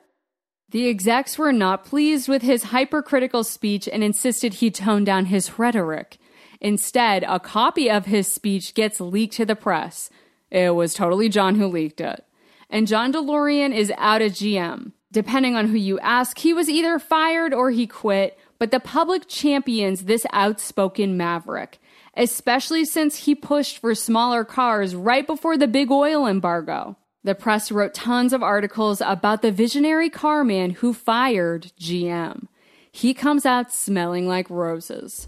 The 0.70 0.88
execs 0.88 1.38
were 1.38 1.52
not 1.52 1.84
pleased 1.84 2.30
with 2.30 2.44
his 2.44 2.64
hypercritical 2.64 3.44
speech 3.44 3.90
and 3.92 4.04
insisted 4.04 4.56
he 4.56 4.70
tone 4.70 5.04
down 5.04 5.26
his 5.26 5.58
rhetoric. 5.58 6.18
Instead, 6.62 7.24
a 7.24 7.40
copy 7.40 7.90
of 7.90 8.06
his 8.06 8.32
speech 8.32 8.74
gets 8.74 9.02
leaked 9.02 9.34
to 9.36 9.46
the 9.46 9.56
press. 9.56 10.10
It 10.52 10.76
was 10.76 10.94
totally 10.94 11.28
John 11.28 11.56
who 11.56 11.68
leaked 11.68 12.00
it 12.00 12.24
and 12.70 12.88
John 12.88 13.12
DeLorean 13.12 13.74
is 13.76 13.92
out 13.98 14.22
of 14.22 14.34
GM. 14.34 14.92
Depending 15.12 15.56
on 15.56 15.68
who 15.68 15.78
you 15.78 16.00
ask, 16.00 16.38
he 16.38 16.54
was 16.54 16.70
either 16.70 17.00
fired 17.00 17.54
or 17.54 17.72
he 17.72 17.88
quit, 17.88 18.38
but 18.60 18.70
the 18.72 18.80
public 18.80 19.28
champions 19.28 20.06
this 20.06 20.26
outspoken 20.34 21.18
maverick. 21.18 21.80
especially 22.16 22.84
since 22.84 23.16
he 23.26 23.34
pushed 23.34 23.78
for 23.78 23.96
smaller 23.96 24.44
cars 24.44 24.94
right 24.94 25.26
before 25.26 25.58
the 25.58 25.68
big 25.68 25.90
oil 25.90 26.26
embargo. 26.28 26.98
The 27.24 27.36
press 27.36 27.72
wrote 27.72 27.94
tons 27.94 28.34
of 28.34 28.44
articles 28.44 29.02
about 29.02 29.42
the 29.42 29.52
visionary 29.52 30.10
carman 30.10 30.72
who 30.72 30.94
fired 30.94 31.72
GM. 31.80 32.48
He 32.92 33.14
comes 33.14 33.46
out 33.46 33.72
smelling 33.72 34.28
like 34.28 34.50
roses. 34.50 35.28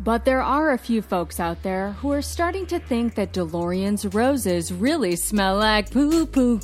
But 0.00 0.24
there 0.24 0.42
are 0.42 0.72
a 0.72 0.78
few 0.78 1.00
folks 1.02 1.38
out 1.38 1.62
there 1.62 1.92
who 1.92 2.12
are 2.12 2.22
starting 2.22 2.66
to 2.66 2.78
think 2.78 3.14
that 3.14 3.32
DeLorean's 3.32 4.14
roses 4.14 4.72
really 4.72 5.16
smell 5.16 5.58
like 5.58 5.90
poo 5.90 6.26
poo. 6.26 6.58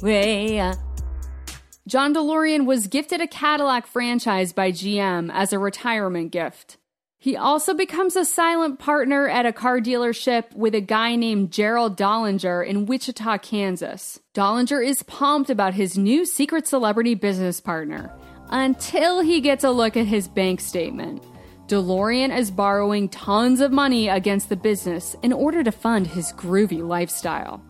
John 1.87 2.15
DeLorean 2.15 2.67
was 2.67 2.87
gifted 2.87 3.21
a 3.21 3.27
Cadillac 3.27 3.87
franchise 3.87 4.53
by 4.53 4.73
GM 4.73 5.31
as 5.33 5.53
a 5.53 5.59
retirement 5.59 6.33
gift. 6.33 6.77
He 7.21 7.37
also 7.37 7.75
becomes 7.75 8.15
a 8.15 8.25
silent 8.25 8.79
partner 8.79 9.29
at 9.29 9.47
a 9.47 9.53
car 9.53 9.81
dealership 9.81 10.55
with 10.55 10.75
a 10.75 10.81
guy 10.81 11.17
named 11.17 11.51
Gerald 11.51 11.97
Dollinger 11.97 12.65
in 12.65 12.87
Wichita, 12.87 13.39
Kansas. 13.39 14.21
Dollinger 14.35 14.87
is 14.87 15.03
pumped 15.03 15.51
about 15.51 15.75
his 15.75 15.99
new 15.99 16.25
secret 16.25 16.69
celebrity 16.69 17.15
business 17.17 17.61
partner 17.61 18.13
until 18.51 19.21
he 19.21 19.41
gets 19.41 19.65
a 19.65 19.71
look 19.71 19.97
at 19.97 20.07
his 20.07 20.29
bank 20.29 20.61
statement. 20.61 21.25
DeLorean 21.69 22.35
is 22.35 22.51
borrowing 22.51 23.11
tons 23.11 23.61
of 23.61 23.71
money 23.71 24.09
against 24.09 24.49
the 24.49 24.57
business 24.57 25.15
in 25.23 25.35
order 25.35 25.63
to 25.63 25.71
fund 25.71 26.07
his 26.07 26.33
groovy 26.33 26.87
lifestyle. 26.87 27.63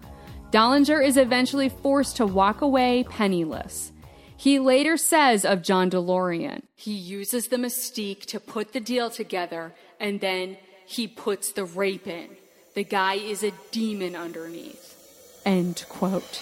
Dollinger 0.52 1.04
is 1.04 1.16
eventually 1.16 1.68
forced 1.68 2.16
to 2.18 2.26
walk 2.26 2.60
away 2.60 3.04
penniless. 3.10 3.90
He 4.36 4.60
later 4.60 4.96
says 4.96 5.44
of 5.44 5.62
John 5.62 5.90
DeLorean, 5.90 6.62
he 6.76 6.92
uses 6.92 7.48
the 7.48 7.56
mystique 7.56 8.24
to 8.26 8.38
put 8.38 8.72
the 8.72 8.78
deal 8.78 9.10
together 9.10 9.74
and 9.98 10.20
then 10.20 10.58
he 10.86 11.08
puts 11.08 11.50
the 11.50 11.64
rape 11.64 12.06
in. 12.06 12.36
The 12.74 12.84
guy 12.84 13.14
is 13.14 13.42
a 13.42 13.52
demon 13.72 14.14
underneath. 14.14 15.42
End 15.44 15.84
quote. 15.88 16.40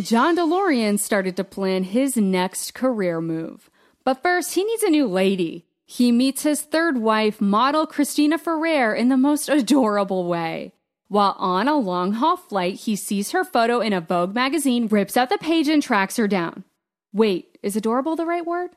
John 0.00 0.36
DeLorean 0.36 0.98
started 0.98 1.36
to 1.36 1.44
plan 1.44 1.84
his 1.84 2.16
next 2.16 2.74
career 2.74 3.20
move. 3.20 3.70
But 4.02 4.20
first, 4.20 4.54
he 4.54 4.64
needs 4.64 4.82
a 4.82 4.90
new 4.90 5.06
lady. 5.06 5.64
He 5.88 6.10
meets 6.10 6.42
his 6.42 6.62
third 6.62 6.98
wife, 6.98 7.40
model 7.40 7.86
Christina 7.86 8.38
Ferrer, 8.38 8.92
in 8.92 9.08
the 9.08 9.16
most 9.16 9.48
adorable 9.48 10.26
way. 10.26 10.72
While 11.08 11.36
on 11.38 11.68
a 11.68 11.78
long 11.78 12.14
haul 12.14 12.36
flight, 12.36 12.74
he 12.74 12.96
sees 12.96 13.30
her 13.30 13.44
photo 13.44 13.80
in 13.80 13.92
a 13.92 14.00
Vogue 14.00 14.34
magazine, 14.34 14.88
rips 14.88 15.16
out 15.16 15.28
the 15.28 15.38
page, 15.38 15.68
and 15.68 15.80
tracks 15.80 16.16
her 16.16 16.26
down. 16.26 16.64
Wait, 17.12 17.56
is 17.62 17.76
adorable 17.76 18.16
the 18.16 18.26
right 18.26 18.44
word? 18.44 18.70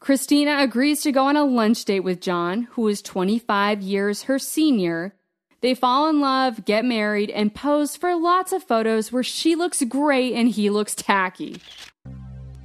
Christina 0.00 0.58
agrees 0.58 1.00
to 1.02 1.12
go 1.12 1.26
on 1.26 1.36
a 1.36 1.44
lunch 1.44 1.84
date 1.84 2.00
with 2.00 2.20
John, 2.20 2.62
who 2.72 2.88
is 2.88 3.00
25 3.00 3.80
years 3.80 4.24
her 4.24 4.40
senior. 4.40 5.14
They 5.60 5.74
fall 5.74 6.10
in 6.10 6.20
love, 6.20 6.64
get 6.64 6.84
married, 6.84 7.30
and 7.30 7.54
pose 7.54 7.96
for 7.96 8.16
lots 8.16 8.52
of 8.52 8.64
photos 8.64 9.12
where 9.12 9.22
she 9.22 9.54
looks 9.54 9.80
great 9.84 10.34
and 10.34 10.48
he 10.48 10.70
looks 10.70 10.96
tacky. 10.96 11.58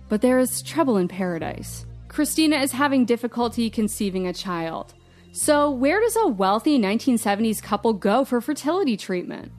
But 0.10 0.22
there 0.22 0.39
is 0.39 0.63
trouble 0.63 0.98
in 0.98 1.08
paradise. 1.08 1.86
Christina 2.17 2.55
is 2.55 2.71
having 2.71 3.05
difficulty 3.05 3.69
conceiving 3.69 4.25
a 4.25 4.33
child. 4.33 4.95
So, 5.33 5.69
where 5.69 6.01
does 6.01 6.15
a 6.15 6.27
wealthy 6.27 6.79
1970s 6.79 7.62
couple 7.62 7.93
go 7.93 8.25
for 8.25 8.41
fertility 8.41 8.97
treatment? 8.97 9.51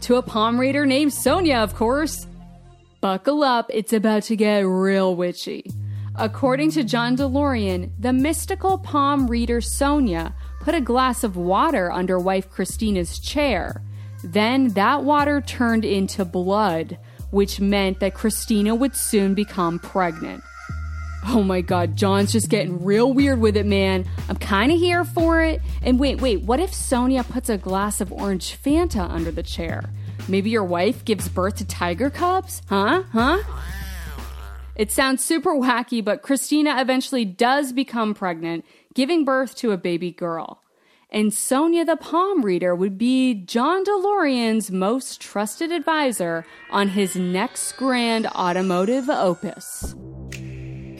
To 0.00 0.16
a 0.16 0.22
palm 0.22 0.58
reader 0.58 0.84
named 0.84 1.12
Sonia, 1.12 1.58
of 1.58 1.76
course. 1.76 2.26
Buckle 3.00 3.44
up, 3.44 3.70
it's 3.72 3.92
about 3.92 4.24
to 4.24 4.34
get 4.34 4.66
real 4.66 5.14
witchy. 5.14 5.64
According 6.16 6.72
to 6.72 6.82
John 6.82 7.16
DeLorean, 7.16 7.92
the 8.00 8.12
mystical 8.12 8.78
palm 8.78 9.28
reader 9.28 9.60
Sonia 9.60 10.34
put 10.58 10.74
a 10.74 10.80
glass 10.80 11.22
of 11.22 11.36
water 11.36 11.92
under 11.92 12.18
wife 12.18 12.50
Christina's 12.50 13.20
chair. 13.20 13.80
Then 14.24 14.70
that 14.70 15.04
water 15.04 15.40
turned 15.40 15.84
into 15.84 16.24
blood, 16.24 16.98
which 17.30 17.60
meant 17.60 18.00
that 18.00 18.14
Christina 18.14 18.74
would 18.74 18.96
soon 18.96 19.34
become 19.34 19.78
pregnant. 19.78 20.42
Oh 21.24 21.42
my 21.42 21.60
god, 21.60 21.96
John's 21.96 22.32
just 22.32 22.48
getting 22.48 22.84
real 22.84 23.12
weird 23.12 23.40
with 23.40 23.56
it, 23.56 23.66
man. 23.66 24.06
I'm 24.28 24.36
kind 24.36 24.72
of 24.72 24.78
here 24.78 25.04
for 25.04 25.40
it. 25.42 25.62
And 25.82 25.98
wait, 25.98 26.20
wait, 26.20 26.42
what 26.42 26.60
if 26.60 26.74
Sonia 26.74 27.22
puts 27.24 27.48
a 27.48 27.56
glass 27.56 28.00
of 28.00 28.12
orange 28.12 28.56
Fanta 28.60 29.08
under 29.08 29.30
the 29.30 29.42
chair? 29.42 29.90
Maybe 30.28 30.50
your 30.50 30.64
wife 30.64 31.04
gives 31.04 31.28
birth 31.28 31.56
to 31.56 31.64
tiger 31.64 32.10
cubs? 32.10 32.62
Huh? 32.68 33.04
Huh? 33.12 33.42
It 34.74 34.90
sounds 34.90 35.24
super 35.24 35.54
wacky, 35.54 36.04
but 36.04 36.22
Christina 36.22 36.80
eventually 36.80 37.24
does 37.24 37.72
become 37.72 38.14
pregnant, 38.14 38.64
giving 38.94 39.24
birth 39.24 39.54
to 39.56 39.72
a 39.72 39.76
baby 39.76 40.10
girl. 40.10 40.62
And 41.10 41.32
Sonia 41.32 41.84
the 41.84 41.96
palm 41.96 42.42
reader 42.42 42.74
would 42.74 42.96
be 42.96 43.34
John 43.34 43.84
DeLorean's 43.84 44.70
most 44.70 45.20
trusted 45.20 45.70
advisor 45.70 46.46
on 46.70 46.88
his 46.88 47.14
next 47.14 47.72
grand 47.72 48.26
automotive 48.28 49.10
opus. 49.10 49.94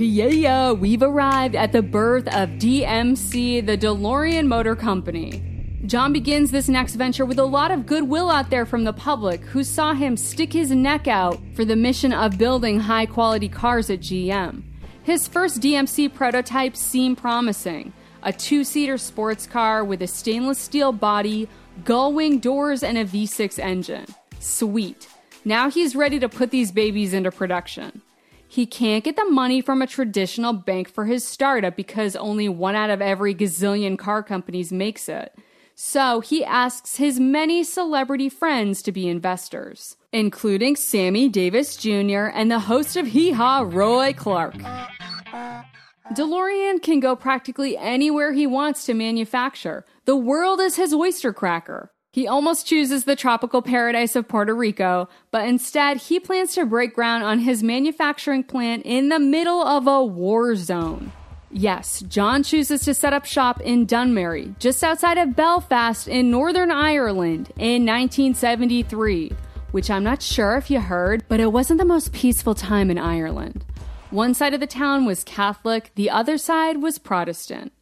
Yeah, 0.03 0.27
yeah, 0.27 0.73
we've 0.73 1.03
arrived 1.03 1.55
at 1.55 1.71
the 1.71 1.81
birth 1.81 2.27
of 2.27 2.49
DMC, 2.59 3.65
the 3.65 3.79
DeLorean 3.79 4.49
Motor 4.49 4.75
Company. 4.75 5.79
John 5.87 6.13
begins 6.13 6.51
this 6.51 6.69
next 6.69 6.97
venture 6.97 7.25
with 7.25 7.39
a 7.39 7.45
lot 7.45 7.71
of 7.71 7.87
goodwill 7.87 8.29
out 8.29 8.51
there 8.51 8.67
from 8.67 8.83
the 8.83 8.93
public 8.93 9.43
who 9.43 9.63
saw 9.63 9.95
him 9.95 10.17
stick 10.17 10.53
his 10.53 10.73
neck 10.73 11.07
out 11.07 11.41
for 11.55 11.65
the 11.65 11.77
mission 11.77 12.13
of 12.13 12.37
building 12.37 12.81
high 12.81 13.07
quality 13.07 13.49
cars 13.49 13.91
at 13.91 14.01
GM. 14.01 14.65
His 15.05 15.29
first 15.29 15.61
DMC 15.61 16.13
prototype 16.13 16.77
seemed 16.77 17.19
promising 17.19 17.93
a 18.25 18.33
two 18.33 18.65
seater 18.65 18.99
sports 18.99 19.47
car 19.47 19.85
with 19.85 20.03
a 20.03 20.09
stainless 20.09 20.59
steel 20.59 20.91
body, 20.91 21.49
gull 21.85 22.13
wing 22.13 22.41
doors, 22.41 22.83
and 22.83 22.99
a 22.99 23.05
V6 23.05 23.57
engine. 23.61 24.07
Sweet. 24.41 25.07
Now 25.45 25.71
he's 25.71 25.95
ready 25.95 26.19
to 26.19 26.29
put 26.29 26.51
these 26.51 26.73
babies 26.73 27.15
into 27.15 27.31
production. 27.31 28.03
He 28.53 28.67
can't 28.67 29.03
get 29.03 29.17
the 29.17 29.25
money 29.25 29.63
from 29.63 29.81
a 29.81 29.87
traditional 29.87 30.53
bank 30.53 30.87
for 30.87 31.07
his 31.07 31.27
startup 31.27 31.75
because 31.75 32.15
only 32.15 32.51
one 32.51 32.75
out 32.75 32.91
of 32.91 33.01
every 33.01 33.35
gazillion 33.35 33.99
car 33.99 34.23
companies 34.23 34.71
makes 34.71 35.09
it. 35.09 35.35
So 35.75 36.21
he 36.21 36.45
asks 36.45 36.97
his 36.97 37.19
many 37.19 37.65
celebrity 37.65 38.29
friends 38.29 38.83
to 38.83 38.93
be 38.93 39.09
investors, 39.09 39.97
including 40.13 40.77
Sammy 40.77 41.31
Davis 41.31 41.77
Jr. 41.77 42.29
and 42.29 42.51
the 42.51 42.59
host 42.59 42.95
of 42.95 43.07
Hee 43.07 43.31
Haw, 43.31 43.65
Roy 43.67 44.13
Clark. 44.13 44.57
DeLorean 46.13 46.83
can 46.83 47.01
go 47.01 47.17
practically 47.17 47.79
anywhere 47.79 48.35
he 48.35 48.47
wants 48.47 48.85
to 48.85 48.93
manufacture. 48.93 49.87
The 50.05 50.15
world 50.15 50.61
is 50.61 50.77
his 50.77 50.93
oyster 50.93 51.33
cracker. 51.33 51.91
He 52.13 52.29
almost 52.29 52.67
chooses 52.67 53.05
the 53.05 53.17
tropical 53.17 53.63
paradise 53.63 54.15
of 54.17 54.29
Puerto 54.29 54.55
Rico, 54.55 55.09
but 55.31 55.49
instead 55.49 55.97
he 55.97 56.21
plans 56.21 56.53
to 56.53 56.67
break 56.67 56.95
ground 56.95 57.25
on 57.25 57.39
his 57.39 57.63
manufacturing 57.63 58.45
plant 58.45 58.83
in 58.85 59.09
the 59.09 59.19
middle 59.19 59.63
of 59.63 59.87
a 59.87 60.05
war 60.05 60.55
zone. 60.55 61.13
Yes, 61.51 62.01
John 62.03 62.43
chooses 62.43 62.83
to 62.83 62.93
set 62.93 63.15
up 63.15 63.25
shop 63.25 63.63
in 63.63 63.87
Dunmurry, 63.87 64.59
just 64.59 64.85
outside 64.85 65.17
of 65.17 65.35
Belfast 65.35 66.07
in 66.07 66.31
Northern 66.31 66.71
Ireland 66.71 67.51
in 67.57 67.87
1973, 67.87 69.33
which 69.71 69.91
I'm 69.91 70.05
not 70.05 70.21
sure 70.21 70.59
if 70.59 70.71
you 70.71 70.81
heard, 70.81 71.25
but 71.29 71.41
it 71.41 71.51
wasn't 71.51 71.79
the 71.79 71.87
most 71.87 72.13
peaceful 72.13 72.55
time 72.55 72.91
in 72.91 72.99
Ireland. 72.99 73.65
One 74.11 74.35
side 74.35 74.53
of 74.53 74.61
the 74.61 74.67
town 74.67 75.07
was 75.07 75.25
Catholic, 75.25 75.93
the 75.95 76.11
other 76.11 76.37
side 76.37 76.83
was 76.83 76.99
Protestant. 76.99 77.73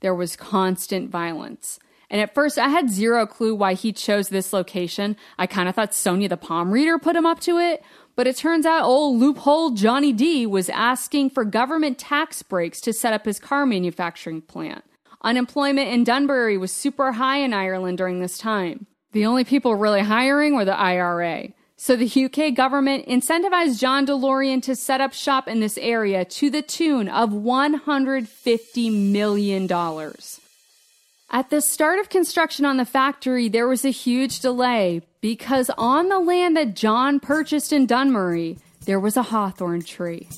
There 0.00 0.14
was 0.14 0.34
constant 0.34 1.08
violence. 1.08 1.78
And 2.10 2.20
at 2.20 2.34
first, 2.34 2.58
I 2.58 2.68
had 2.68 2.90
zero 2.90 3.26
clue 3.26 3.54
why 3.54 3.74
he 3.74 3.92
chose 3.92 4.28
this 4.28 4.52
location. 4.52 5.16
I 5.38 5.46
kind 5.46 5.68
of 5.68 5.74
thought 5.74 5.94
Sonia 5.94 6.28
the 6.28 6.36
palm 6.36 6.70
reader 6.70 6.98
put 6.98 7.16
him 7.16 7.26
up 7.26 7.40
to 7.40 7.58
it. 7.58 7.82
But 8.14 8.26
it 8.26 8.36
turns 8.36 8.64
out 8.64 8.84
old 8.84 9.18
loophole 9.18 9.70
Johnny 9.70 10.12
D 10.12 10.46
was 10.46 10.70
asking 10.70 11.30
for 11.30 11.44
government 11.44 11.98
tax 11.98 12.42
breaks 12.42 12.80
to 12.82 12.92
set 12.92 13.12
up 13.12 13.26
his 13.26 13.38
car 13.38 13.66
manufacturing 13.66 14.40
plant. 14.40 14.84
Unemployment 15.22 15.88
in 15.90 16.04
Dunmurry 16.04 16.58
was 16.58 16.72
super 16.72 17.12
high 17.12 17.38
in 17.38 17.52
Ireland 17.52 17.98
during 17.98 18.20
this 18.20 18.38
time. 18.38 18.86
The 19.12 19.26
only 19.26 19.44
people 19.44 19.74
really 19.74 20.00
hiring 20.00 20.54
were 20.54 20.64
the 20.64 20.78
IRA. 20.78 21.48
So 21.76 21.94
the 21.94 22.24
UK 22.24 22.54
government 22.54 23.06
incentivized 23.06 23.78
John 23.78 24.06
DeLorean 24.06 24.62
to 24.62 24.74
set 24.74 25.02
up 25.02 25.12
shop 25.12 25.46
in 25.46 25.60
this 25.60 25.76
area 25.76 26.24
to 26.24 26.48
the 26.48 26.62
tune 26.62 27.08
of 27.08 27.30
$150 27.30 29.10
million. 29.12 29.66
At 31.28 31.50
the 31.50 31.60
start 31.60 31.98
of 31.98 32.08
construction 32.08 32.64
on 32.64 32.76
the 32.76 32.84
factory, 32.84 33.48
there 33.48 33.66
was 33.66 33.84
a 33.84 33.90
huge 33.90 34.40
delay 34.40 35.02
because 35.20 35.70
on 35.76 36.08
the 36.08 36.20
land 36.20 36.56
that 36.56 36.76
John 36.76 37.18
purchased 37.18 37.72
in 37.72 37.86
Dunmurry, 37.86 38.58
there 38.84 39.00
was 39.00 39.16
a 39.16 39.24
hawthorn 39.24 39.82
tree. 39.82 40.28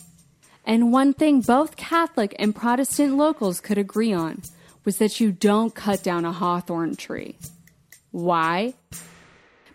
And 0.65 0.91
one 0.93 1.13
thing 1.13 1.43
both 1.43 1.77
Catholic 1.77 2.35
and 2.39 2.55
Protestant 2.55 3.17
locals 3.17 3.61
could 3.61 3.77
agree 3.77 4.15
on 4.15 4.43
was 4.85 4.97
that 4.97 5.21
you 5.21 5.31
don't 5.31 5.75
cut 5.75 6.03
down 6.03 6.25
a 6.25 6.33
hawthorn 6.33 6.97
tree. 6.97 7.37
Why? 8.11 8.73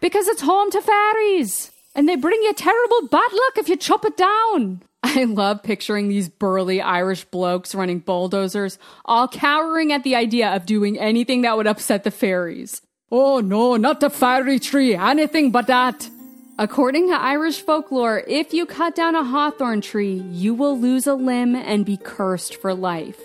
Because 0.01 0.27
it's 0.27 0.41
home 0.41 0.71
to 0.71 0.81
fairies, 0.81 1.71
and 1.93 2.09
they 2.09 2.15
bring 2.15 2.41
you 2.41 2.53
terrible 2.53 3.07
bad 3.07 3.31
luck 3.31 3.57
if 3.57 3.69
you 3.69 3.75
chop 3.75 4.03
it 4.03 4.17
down. 4.17 4.81
I 5.03 5.25
love 5.25 5.63
picturing 5.63 6.07
these 6.07 6.29
burly 6.29 6.81
Irish 6.81 7.25
blokes 7.25 7.75
running 7.75 7.99
bulldozers, 7.99 8.79
all 9.03 9.27
cowering 9.27 9.91
at 9.91 10.03
the 10.03 10.15
idea 10.15 10.55
of 10.55 10.65
doing 10.65 10.97
anything 10.97 11.41
that 11.41 11.57
would 11.57 11.67
upset 11.67 12.05
the 12.05 12.11
fairies. 12.11 12.81
Oh 13.11 13.41
no, 13.41 13.75
not 13.75 13.99
the 13.99 14.09
fairy 14.09 14.59
tree, 14.59 14.95
anything 14.95 15.51
but 15.51 15.67
that. 15.67 16.09
According 16.57 17.09
to 17.09 17.15
Irish 17.15 17.61
folklore, 17.61 18.23
if 18.27 18.53
you 18.53 18.65
cut 18.65 18.95
down 18.95 19.15
a 19.15 19.23
hawthorn 19.23 19.81
tree, 19.81 20.23
you 20.31 20.53
will 20.53 20.79
lose 20.79 21.05
a 21.05 21.15
limb 21.15 21.55
and 21.55 21.85
be 21.85 21.97
cursed 21.97 22.55
for 22.55 22.73
life. 22.73 23.19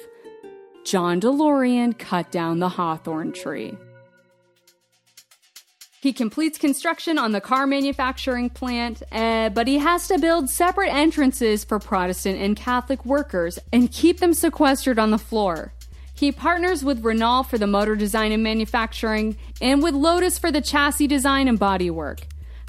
John 0.85 1.21
DeLorean 1.21 1.99
cut 1.99 2.31
down 2.31 2.59
the 2.59 2.71
hawthorn 2.71 3.33
tree. 3.33 3.77
He 6.00 6.12
completes 6.12 6.58
construction 6.58 7.18
on 7.18 7.32
the 7.32 7.40
car 7.40 7.66
manufacturing 7.66 8.50
plant, 8.50 9.02
uh, 9.11 9.48
but 9.48 9.66
he 9.66 9.78
has 9.78 10.06
to 10.08 10.18
build 10.18 10.48
separate 10.48 10.94
entrances 10.94 11.64
for 11.64 11.80
Protestant 11.80 12.38
and 12.38 12.56
Catholic 12.56 13.04
workers 13.04 13.58
and 13.72 13.90
keep 13.90 14.20
them 14.20 14.32
sequestered 14.32 15.00
on 15.00 15.11
the 15.11 15.18
floor. 15.18 15.72
He 16.14 16.30
partners 16.30 16.84
with 16.84 17.04
Renault 17.04 17.44
for 17.44 17.58
the 17.58 17.66
motor 17.66 17.96
design 17.96 18.32
and 18.32 18.42
manufacturing, 18.42 19.37
and 19.61 19.82
with 19.82 19.94
Lotus 19.94 20.38
for 20.38 20.52
the 20.52 20.61
chassis 20.61 21.06
design 21.06 21.48
and 21.48 21.58
bodywork. 21.58 22.20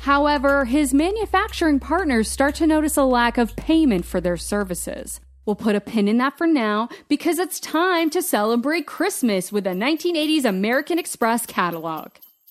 However, 0.01 0.65
his 0.65 0.93
manufacturing 0.93 1.79
partners 1.79 2.29
start 2.29 2.55
to 2.55 2.67
notice 2.67 2.97
a 2.97 3.03
lack 3.03 3.37
of 3.37 3.55
payment 3.55 4.05
for 4.05 4.21
their 4.21 4.37
services. 4.37 5.19
We'll 5.45 5.55
put 5.55 5.75
a 5.75 5.81
pin 5.81 6.07
in 6.07 6.17
that 6.19 6.37
for 6.37 6.47
now 6.47 6.89
because 7.07 7.39
it's 7.39 7.59
time 7.59 8.09
to 8.11 8.21
celebrate 8.21 8.87
Christmas 8.87 9.51
with 9.51 9.67
a 9.67 9.71
1980s 9.71 10.45
American 10.45 10.99
Express 10.99 11.45
catalog. 11.45 12.09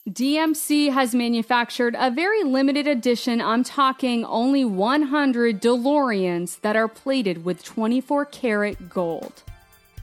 DMC 0.09 0.90
has 0.90 1.14
manufactured 1.14 1.94
a 1.99 2.11
very 2.11 2.42
limited 2.42 2.87
edition, 2.87 3.42
I'm 3.42 3.62
talking 3.62 4.25
only 4.25 4.64
100 4.64 5.61
DeLoreans 5.61 6.62
that 6.62 6.77
are 6.77 6.88
plated 6.88 7.44
with 7.44 7.62
24 7.62 8.25
karat 8.25 8.88
gold. 8.88 9.42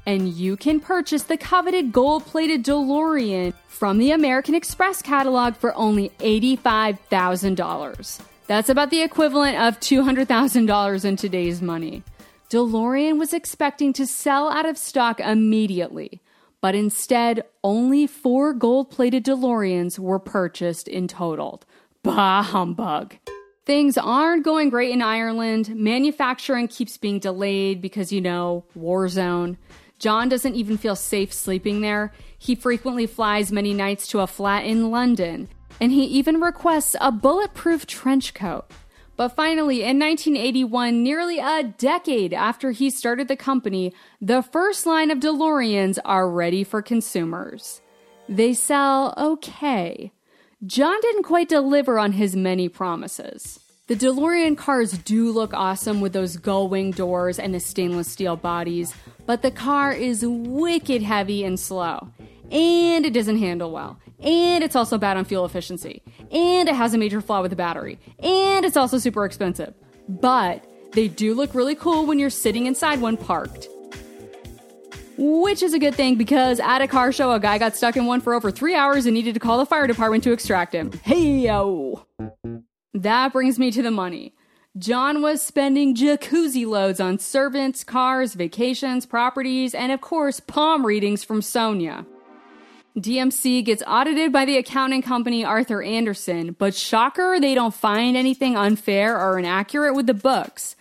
And 0.05 0.29
you 0.29 0.57
can 0.57 0.79
purchase 0.79 1.23
the 1.23 1.37
coveted 1.37 1.91
gold 1.91 2.23
plated 2.25 2.63
DeLorean 2.63 3.55
from 3.67 3.97
the 3.97 4.11
American 4.11 4.53
Express 4.53 5.01
catalog 5.01 5.55
for 5.55 5.73
only 5.73 6.09
$85,000. 6.19 8.21
That's 8.45 8.69
about 8.69 8.91
the 8.91 9.01
equivalent 9.01 9.57
of 9.57 9.79
$200,000 9.79 11.05
in 11.05 11.15
today's 11.15 11.63
money. 11.63 12.03
DeLorean 12.51 13.17
was 13.17 13.33
expecting 13.33 13.91
to 13.93 14.05
sell 14.05 14.51
out 14.51 14.67
of 14.67 14.77
stock 14.77 15.19
immediately 15.19 16.21
but 16.65 16.73
instead, 16.73 17.43
only 17.63 18.07
four 18.07 18.51
gold 18.51 18.89
plated 18.89 19.23
DeLoreans 19.23 19.99
were 19.99 20.17
purchased 20.17 20.87
in 20.87 21.07
total. 21.07 21.61
Bah 22.01 22.41
humbug. 22.41 23.17
Things 23.67 23.99
aren't 23.99 24.43
going 24.43 24.71
great 24.71 24.89
in 24.89 25.03
Ireland. 25.03 25.75
Manufacturing 25.75 26.67
keeps 26.67 26.97
being 26.97 27.19
delayed 27.19 27.83
because, 27.83 28.11
you 28.11 28.19
know, 28.19 28.65
war 28.73 29.07
zone. 29.09 29.59
John 29.99 30.27
doesn't 30.27 30.55
even 30.55 30.79
feel 30.79 30.95
safe 30.95 31.31
sleeping 31.31 31.81
there. 31.81 32.11
He 32.35 32.55
frequently 32.55 33.05
flies 33.05 33.51
many 33.51 33.75
nights 33.75 34.07
to 34.07 34.21
a 34.21 34.25
flat 34.25 34.65
in 34.65 34.89
London, 34.89 35.49
and 35.79 35.91
he 35.91 36.05
even 36.05 36.41
requests 36.41 36.95
a 36.99 37.11
bulletproof 37.11 37.85
trench 37.85 38.33
coat. 38.33 38.65
But 39.17 39.29
finally, 39.29 39.83
in 39.83 39.97
1981, 39.97 41.01
nearly 41.01 41.39
a 41.39 41.63
decade 41.63 42.33
after 42.33 42.71
he 42.71 42.89
started 42.89 43.27
the 43.27 43.37
company, 43.37 43.93
the 44.21 44.41
first 44.41 44.85
line 44.85 45.09
of 45.09 45.19
DeLoreans 45.19 45.97
are 46.03 46.29
ready 46.29 46.63
for 46.63 46.81
consumers. 46.81 47.81
They 48.27 48.53
sell 48.53 49.13
okay. 49.17 50.11
John 50.65 50.99
didn't 51.01 51.23
quite 51.23 51.47
deliver 51.47 51.97
on 51.97 52.13
his 52.13 52.35
many 52.35 52.67
promises. 52.67 53.59
The 53.87 53.95
DeLorean 53.95 54.57
cars 54.57 54.97
do 54.97 55.31
look 55.31 55.53
awesome 55.53 56.01
with 56.01 56.11
those 56.11 56.37
gull 56.37 56.67
wing 56.67 56.91
doors 56.91 57.37
and 57.37 57.53
the 57.53 57.59
stainless 57.59 58.11
steel 58.11 58.35
bodies, 58.35 58.95
but 59.27 59.43
the 59.43 59.51
car 59.51 59.93
is 59.93 60.25
wicked 60.25 61.03
heavy 61.03 61.43
and 61.43 61.59
slow. 61.59 62.09
And 62.51 63.05
it 63.05 63.13
doesn't 63.13 63.37
handle 63.37 63.71
well 63.71 63.99
and 64.19 64.63
it's 64.63 64.75
also 64.75 64.97
bad 64.97 65.17
on 65.17 65.25
fuel 65.25 65.45
efficiency, 65.45 66.01
and 66.31 66.69
it 66.69 66.75
has 66.75 66.93
a 66.93 66.97
major 66.97 67.21
flaw 67.21 67.41
with 67.41 67.51
the 67.51 67.55
battery, 67.55 67.99
and 68.19 68.65
it's 68.65 68.77
also 68.77 68.97
super 68.97 69.25
expensive. 69.25 69.73
But 70.07 70.65
they 70.93 71.07
do 71.07 71.33
look 71.33 71.53
really 71.53 71.75
cool 71.75 72.05
when 72.05 72.19
you're 72.19 72.29
sitting 72.29 72.65
inside 72.65 73.01
one 73.01 73.17
parked. 73.17 73.67
Which 75.17 75.63
is 75.63 75.73
a 75.73 75.79
good 75.79 75.95
thing 75.95 76.15
because 76.15 76.59
at 76.59 76.81
a 76.81 76.87
car 76.87 77.13
show, 77.13 77.31
a 77.31 77.39
guy 77.39 77.57
got 77.57 77.77
stuck 77.77 77.95
in 77.95 78.05
one 78.05 78.19
for 78.19 78.33
over 78.33 78.51
three 78.51 78.75
hours 78.75 79.05
and 79.05 79.13
needed 79.13 79.33
to 79.35 79.39
call 79.39 79.57
the 79.57 79.65
fire 79.65 79.87
department 79.87 80.25
to 80.25 80.33
extract 80.33 80.73
him. 80.73 80.91
Hey 81.03 81.39
yo! 81.39 82.05
That 82.93 83.31
brings 83.31 83.57
me 83.57 83.71
to 83.71 83.81
the 83.81 83.91
money. 83.91 84.33
John 84.77 85.21
was 85.21 85.41
spending 85.41 85.95
jacuzzi 85.95 86.65
loads 86.65 86.99
on 86.99 87.19
servants, 87.19 87.85
cars, 87.85 88.33
vacations, 88.33 89.05
properties, 89.05 89.73
and 89.73 89.93
of 89.93 90.01
course, 90.01 90.41
palm 90.41 90.85
readings 90.85 91.23
from 91.23 91.41
Sonia. 91.41 92.05
DMC 92.97 93.65
gets 93.65 93.83
audited 93.85 94.31
by 94.31 94.45
the 94.45 94.55
accounting 94.55 95.01
company 95.01 95.43
Arthur 95.43 95.83
Andersen, 95.83 96.53
but 96.57 96.73
shocker, 96.73 97.39
they 97.41 97.53
don't 97.53 97.73
find 97.73 98.15
anything 98.15 98.55
unfair 98.55 99.19
or 99.19 99.37
inaccurate 99.37 99.93
with 99.93 100.07
the 100.07 100.13
books. 100.13 100.77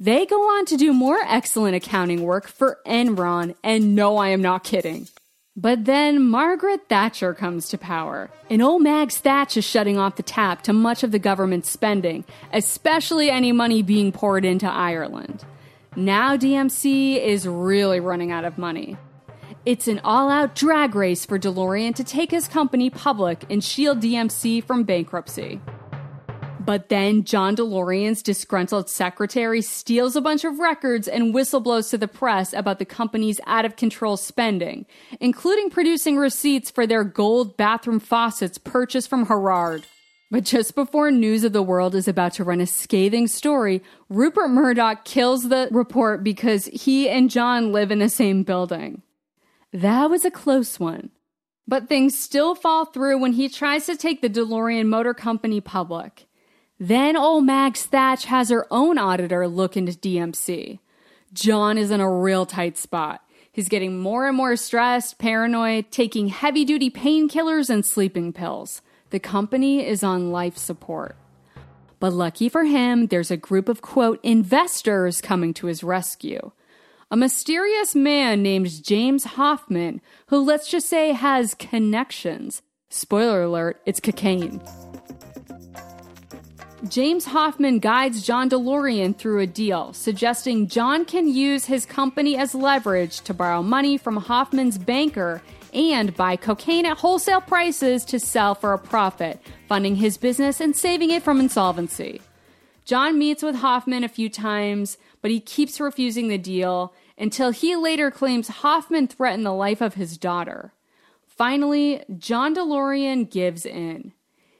They 0.00 0.24
go 0.24 0.40
on 0.56 0.64
to 0.66 0.78
do 0.78 0.94
more 0.94 1.18
excellent 1.26 1.76
accounting 1.76 2.22
work 2.22 2.48
for 2.48 2.78
Enron, 2.86 3.54
and 3.62 3.94
no, 3.94 4.16
I 4.16 4.28
am 4.28 4.40
not 4.40 4.64
kidding. 4.64 5.08
But 5.56 5.84
then 5.84 6.22
Margaret 6.22 6.88
Thatcher 6.88 7.34
comes 7.34 7.68
to 7.68 7.76
power, 7.76 8.30
and 8.48 8.62
old 8.62 8.80
Mags 8.82 9.18
Thatch 9.18 9.58
is 9.58 9.64
shutting 9.66 9.98
off 9.98 10.16
the 10.16 10.22
tap 10.22 10.62
to 10.62 10.72
much 10.72 11.02
of 11.02 11.10
the 11.10 11.18
government's 11.18 11.68
spending, 11.68 12.24
especially 12.52 13.28
any 13.28 13.52
money 13.52 13.82
being 13.82 14.10
poured 14.10 14.46
into 14.46 14.70
Ireland. 14.70 15.44
Now 15.96 16.34
DMC 16.34 17.20
is 17.20 17.46
really 17.46 18.00
running 18.00 18.30
out 18.30 18.44
of 18.44 18.56
money. 18.56 18.96
It's 19.68 19.86
an 19.86 20.00
all 20.02 20.30
out 20.30 20.54
drag 20.54 20.94
race 20.94 21.26
for 21.26 21.38
DeLorean 21.38 21.94
to 21.96 22.02
take 22.02 22.30
his 22.30 22.48
company 22.48 22.88
public 22.88 23.44
and 23.50 23.62
shield 23.62 24.00
DMC 24.00 24.64
from 24.64 24.84
bankruptcy. 24.84 25.60
But 26.58 26.88
then 26.88 27.22
John 27.24 27.54
DeLorean's 27.54 28.22
disgruntled 28.22 28.88
secretary 28.88 29.60
steals 29.60 30.16
a 30.16 30.22
bunch 30.22 30.44
of 30.44 30.58
records 30.58 31.06
and 31.06 31.34
whistleblows 31.34 31.90
to 31.90 31.98
the 31.98 32.08
press 32.08 32.54
about 32.54 32.78
the 32.78 32.86
company's 32.86 33.42
out 33.46 33.66
of 33.66 33.76
control 33.76 34.16
spending, 34.16 34.86
including 35.20 35.68
producing 35.68 36.16
receipts 36.16 36.70
for 36.70 36.86
their 36.86 37.04
gold 37.04 37.58
bathroom 37.58 38.00
faucets 38.00 38.56
purchased 38.56 39.10
from 39.10 39.26
Gerard. 39.26 39.84
But 40.30 40.44
just 40.44 40.74
before 40.76 41.10
News 41.10 41.44
of 41.44 41.52
the 41.52 41.62
World 41.62 41.94
is 41.94 42.08
about 42.08 42.32
to 42.34 42.44
run 42.44 42.62
a 42.62 42.66
scathing 42.66 43.26
story, 43.26 43.82
Rupert 44.08 44.48
Murdoch 44.48 45.04
kills 45.04 45.50
the 45.50 45.68
report 45.70 46.24
because 46.24 46.64
he 46.72 47.06
and 47.10 47.28
John 47.28 47.70
live 47.70 47.90
in 47.90 47.98
the 47.98 48.08
same 48.08 48.44
building. 48.44 49.02
That 49.72 50.08
was 50.08 50.24
a 50.24 50.30
close 50.30 50.80
one. 50.80 51.10
But 51.66 51.88
things 51.88 52.18
still 52.18 52.54
fall 52.54 52.86
through 52.86 53.18
when 53.18 53.34
he 53.34 53.48
tries 53.48 53.84
to 53.86 53.96
take 53.96 54.22
the 54.22 54.30
DeLorean 54.30 54.86
Motor 54.86 55.12
Company 55.12 55.60
public. 55.60 56.26
Then 56.80 57.16
old 57.16 57.44
Mags 57.44 57.84
Thatch 57.84 58.24
has 58.26 58.48
her 58.48 58.66
own 58.70 58.96
auditor 58.96 59.46
look 59.46 59.76
into 59.76 59.92
DMC. 59.92 60.78
John 61.34 61.76
is 61.76 61.90
in 61.90 62.00
a 62.00 62.10
real 62.10 62.46
tight 62.46 62.78
spot. 62.78 63.22
He's 63.52 63.68
getting 63.68 63.98
more 63.98 64.26
and 64.26 64.36
more 64.36 64.56
stressed, 64.56 65.18
paranoid, 65.18 65.90
taking 65.90 66.28
heavy 66.28 66.64
duty 66.64 66.88
painkillers 66.88 67.68
and 67.68 67.84
sleeping 67.84 68.32
pills. 68.32 68.80
The 69.10 69.18
company 69.18 69.86
is 69.86 70.02
on 70.02 70.32
life 70.32 70.56
support. 70.56 71.16
But 72.00 72.12
lucky 72.12 72.48
for 72.48 72.64
him, 72.64 73.08
there's 73.08 73.30
a 73.30 73.36
group 73.36 73.68
of 73.68 73.82
quote 73.82 74.20
investors 74.22 75.20
coming 75.20 75.52
to 75.54 75.66
his 75.66 75.82
rescue 75.82 76.52
a 77.10 77.16
mysterious 77.16 77.94
man 77.94 78.42
named 78.42 78.84
James 78.84 79.24
Hoffman, 79.24 80.00
who 80.26 80.38
let's 80.38 80.70
just 80.70 80.88
say 80.88 81.12
has 81.12 81.54
connections. 81.54 82.60
Spoiler 82.90 83.42
alert, 83.42 83.80
it's 83.86 84.00
cocaine. 84.00 84.60
James 86.88 87.24
Hoffman 87.24 87.80
guides 87.80 88.22
John 88.22 88.48
DeLorean 88.48 89.16
through 89.16 89.40
a 89.40 89.46
deal, 89.46 89.92
suggesting 89.94 90.68
John 90.68 91.04
can 91.04 91.28
use 91.28 91.64
his 91.64 91.86
company 91.86 92.36
as 92.36 92.54
leverage 92.54 93.20
to 93.22 93.34
borrow 93.34 93.62
money 93.62 93.96
from 93.96 94.16
Hoffman's 94.16 94.78
banker 94.78 95.42
and 95.72 96.14
buy 96.14 96.36
cocaine 96.36 96.86
at 96.86 96.98
wholesale 96.98 97.40
prices 97.40 98.04
to 98.06 98.20
sell 98.20 98.54
for 98.54 98.74
a 98.74 98.78
profit, 98.78 99.40
funding 99.66 99.96
his 99.96 100.18
business 100.18 100.60
and 100.60 100.76
saving 100.76 101.10
it 101.10 101.22
from 101.22 101.40
insolvency. 101.40 102.20
John 102.84 103.18
meets 103.18 103.42
with 103.42 103.56
Hoffman 103.56 104.04
a 104.04 104.08
few 104.08 104.30
times, 104.30 104.96
but 105.20 105.30
he 105.30 105.40
keeps 105.40 105.80
refusing 105.80 106.28
the 106.28 106.38
deal 106.38 106.94
until 107.16 107.50
he 107.50 107.74
later 107.76 108.10
claims 108.10 108.48
Hoffman 108.48 109.08
threatened 109.08 109.44
the 109.44 109.52
life 109.52 109.80
of 109.80 109.94
his 109.94 110.16
daughter. 110.16 110.72
Finally, 111.26 112.02
John 112.16 112.54
DeLorean 112.54 113.30
gives 113.30 113.64
in. 113.64 114.12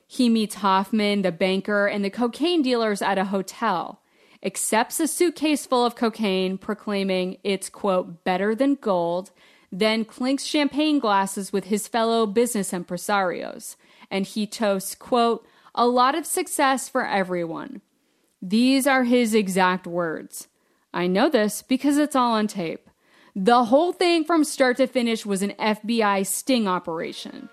He 0.06 0.28
meets 0.28 0.56
Hoffman, 0.56 1.22
the 1.22 1.32
banker, 1.32 1.86
and 1.86 2.04
the 2.04 2.10
cocaine 2.10 2.62
dealers 2.62 3.02
at 3.02 3.18
a 3.18 3.26
hotel, 3.26 4.00
accepts 4.42 5.00
a 5.00 5.06
suitcase 5.06 5.66
full 5.66 5.84
of 5.84 5.96
cocaine, 5.96 6.56
proclaiming 6.56 7.36
it's, 7.44 7.68
quote, 7.68 8.24
better 8.24 8.54
than 8.54 8.76
gold, 8.76 9.30
then 9.70 10.04
clinks 10.04 10.44
champagne 10.44 10.98
glasses 10.98 11.52
with 11.52 11.64
his 11.64 11.86
fellow 11.86 12.26
business 12.26 12.72
impresarios. 12.72 13.76
And 14.10 14.24
he 14.24 14.46
toasts, 14.46 14.94
quote, 14.94 15.46
a 15.74 15.86
lot 15.86 16.14
of 16.14 16.24
success 16.24 16.88
for 16.88 17.06
everyone. 17.06 17.82
These 18.40 18.86
are 18.86 19.04
his 19.04 19.34
exact 19.34 19.86
words. 19.86 20.48
I 20.94 21.06
know 21.06 21.28
this 21.28 21.62
because 21.62 21.98
it's 21.98 22.16
all 22.16 22.32
on 22.32 22.46
tape. 22.46 22.88
The 23.34 23.64
whole 23.64 23.92
thing 23.92 24.24
from 24.24 24.44
start 24.44 24.76
to 24.78 24.86
finish 24.86 25.26
was 25.26 25.42
an 25.42 25.54
FBI 25.58 26.26
sting 26.26 26.66
operation. 26.66 27.48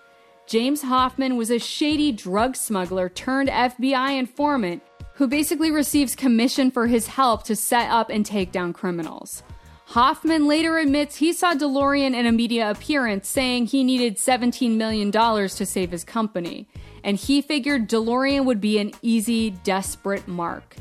James 0.48 0.84
Hoffman 0.84 1.38
was 1.38 1.50
a 1.50 1.60
shady 1.60 2.12
drug 2.12 2.56
smuggler 2.56 3.10
turned 3.10 3.50
FBI 3.50 4.18
informant 4.18 4.84
who 5.14 5.28
basically 5.28 5.72
receives 5.72 6.16
commission 6.16 6.70
for 6.70 6.88
his 6.88 7.08
help 7.08 7.44
to 7.44 7.56
set 7.56 7.90
up 7.90 8.10
and 8.10 8.26
take 8.26 8.52
down 8.52 8.74
criminals. 8.74 9.44
Hoffman 9.90 10.48
later 10.48 10.78
admits 10.78 11.18
he 11.18 11.32
saw 11.32 11.54
DeLorean 11.54 12.14
in 12.16 12.26
a 12.26 12.32
media 12.32 12.70
appearance 12.70 13.28
saying 13.28 13.68
he 13.68 13.84
needed 13.84 14.18
$17 14.18 14.76
million 14.76 15.12
to 15.12 15.66
save 15.66 15.92
his 15.92 16.04
company, 16.04 16.68
and 17.04 17.18
he 17.18 17.42
figured 17.42 17.88
DeLorean 17.88 18.46
would 18.46 18.60
be 18.60 18.80
an 18.80 18.92
easy, 19.02 19.52
desperate 19.52 20.28
mark. 20.28 20.76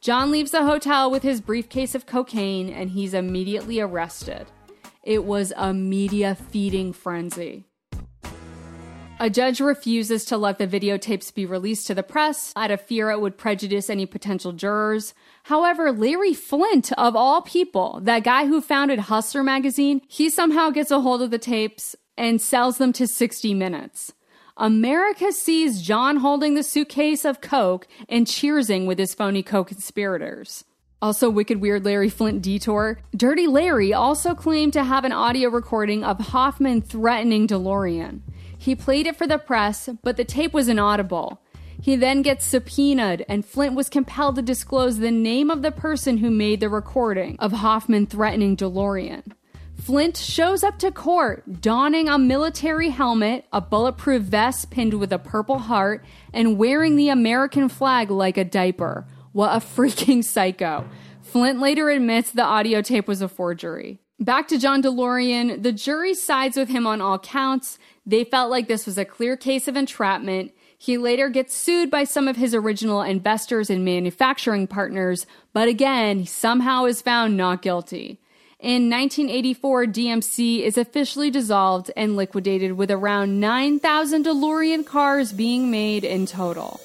John 0.00 0.30
leaves 0.30 0.50
the 0.50 0.64
hotel 0.64 1.10
with 1.10 1.22
his 1.22 1.40
briefcase 1.40 1.94
of 1.94 2.04
cocaine 2.04 2.68
and 2.68 2.90
he's 2.90 3.14
immediately 3.14 3.80
arrested. 3.80 4.46
It 5.02 5.24
was 5.24 5.52
a 5.56 5.72
media 5.72 6.34
feeding 6.34 6.92
frenzy. 6.92 7.64
A 9.20 9.30
judge 9.30 9.60
refuses 9.60 10.24
to 10.24 10.36
let 10.36 10.58
the 10.58 10.66
videotapes 10.66 11.32
be 11.32 11.46
released 11.46 11.86
to 11.86 11.94
the 11.94 12.02
press 12.02 12.52
out 12.56 12.72
of 12.72 12.80
fear 12.80 13.10
it 13.10 13.20
would 13.20 13.38
prejudice 13.38 13.88
any 13.88 14.06
potential 14.06 14.52
jurors. 14.52 15.14
However, 15.44 15.92
Larry 15.92 16.34
Flynt, 16.34 16.92
of 16.98 17.14
all 17.14 17.40
people, 17.40 18.00
that 18.02 18.24
guy 18.24 18.46
who 18.46 18.60
founded 18.60 18.98
Hustler 18.98 19.44
magazine, 19.44 20.02
he 20.08 20.28
somehow 20.28 20.70
gets 20.70 20.90
a 20.90 21.00
hold 21.00 21.22
of 21.22 21.30
the 21.30 21.38
tapes 21.38 21.94
and 22.18 22.42
sells 22.42 22.78
them 22.78 22.92
to 22.94 23.06
60 23.06 23.54
Minutes. 23.54 24.12
America 24.56 25.32
sees 25.32 25.80
John 25.80 26.16
holding 26.16 26.54
the 26.54 26.62
suitcase 26.64 27.24
of 27.24 27.40
Coke 27.40 27.86
and 28.08 28.26
cheersing 28.26 28.86
with 28.86 28.98
his 28.98 29.14
phony 29.14 29.44
co 29.44 29.62
conspirators. 29.62 30.64
Also, 31.00 31.28
Wicked 31.28 31.60
Weird 31.60 31.84
Larry 31.84 32.08
Flynt 32.08 32.40
detour. 32.40 32.98
Dirty 33.14 33.46
Larry 33.46 33.92
also 33.92 34.34
claimed 34.34 34.72
to 34.72 34.84
have 34.84 35.04
an 35.04 35.12
audio 35.12 35.50
recording 35.50 36.02
of 36.02 36.18
Hoffman 36.18 36.80
threatening 36.80 37.46
DeLorean. 37.46 38.20
He 38.58 38.74
played 38.74 39.06
it 39.06 39.16
for 39.16 39.26
the 39.26 39.38
press, 39.38 39.88
but 40.02 40.16
the 40.16 40.24
tape 40.24 40.52
was 40.52 40.68
inaudible. 40.68 41.40
He 41.80 41.96
then 41.96 42.22
gets 42.22 42.46
subpoenaed, 42.46 43.24
and 43.28 43.44
Flynt 43.44 43.74
was 43.74 43.90
compelled 43.90 44.36
to 44.36 44.42
disclose 44.42 44.98
the 44.98 45.10
name 45.10 45.50
of 45.50 45.62
the 45.62 45.72
person 45.72 46.18
who 46.18 46.30
made 46.30 46.60
the 46.60 46.68
recording 46.68 47.36
of 47.38 47.52
Hoffman 47.52 48.06
threatening 48.06 48.56
DeLorean. 48.56 49.32
Flynt 49.76 50.16
shows 50.16 50.64
up 50.64 50.78
to 50.78 50.90
court 50.90 51.60
donning 51.60 52.08
a 52.08 52.18
military 52.18 52.88
helmet, 52.88 53.44
a 53.52 53.60
bulletproof 53.60 54.22
vest 54.22 54.70
pinned 54.70 54.94
with 54.94 55.12
a 55.12 55.18
purple 55.18 55.58
heart, 55.58 56.04
and 56.32 56.56
wearing 56.56 56.96
the 56.96 57.10
American 57.10 57.68
flag 57.68 58.10
like 58.10 58.38
a 58.38 58.44
diaper. 58.44 59.06
What 59.32 59.54
a 59.54 59.66
freaking 59.76 60.24
psycho. 60.24 60.88
Flynt 61.22 61.60
later 61.60 61.90
admits 61.90 62.30
the 62.30 62.44
audio 62.44 62.80
tape 62.80 63.06
was 63.08 63.20
a 63.20 63.28
forgery. 63.28 64.00
Back 64.20 64.48
to 64.48 64.58
John 64.58 64.82
DeLorean, 64.82 65.62
the 65.62 65.72
jury 65.72 66.14
sides 66.14 66.56
with 66.56 66.68
him 66.68 66.86
on 66.86 67.00
all 67.00 67.18
counts. 67.18 67.78
They 68.06 68.24
felt 68.24 68.50
like 68.50 68.68
this 68.68 68.86
was 68.86 68.98
a 68.98 69.04
clear 69.04 69.36
case 69.36 69.66
of 69.66 69.76
entrapment. 69.76 70.52
He 70.76 70.98
later 70.98 71.30
gets 71.30 71.54
sued 71.54 71.90
by 71.90 72.04
some 72.04 72.28
of 72.28 72.36
his 72.36 72.54
original 72.54 73.00
investors 73.00 73.70
and 73.70 73.84
manufacturing 73.84 74.66
partners, 74.66 75.26
but 75.54 75.68
again, 75.68 76.20
he 76.20 76.26
somehow 76.26 76.84
is 76.84 77.00
found 77.00 77.36
not 77.36 77.62
guilty. 77.62 78.20
In 78.60 78.88
1984, 78.90 79.86
DMC 79.86 80.62
is 80.62 80.78
officially 80.78 81.30
dissolved 81.30 81.90
and 81.96 82.16
liquidated 82.16 82.72
with 82.72 82.90
around 82.90 83.40
9,000 83.40 84.24
DeLorean 84.24 84.86
cars 84.86 85.32
being 85.32 85.70
made 85.70 86.04
in 86.04 86.26
total. 86.26 86.80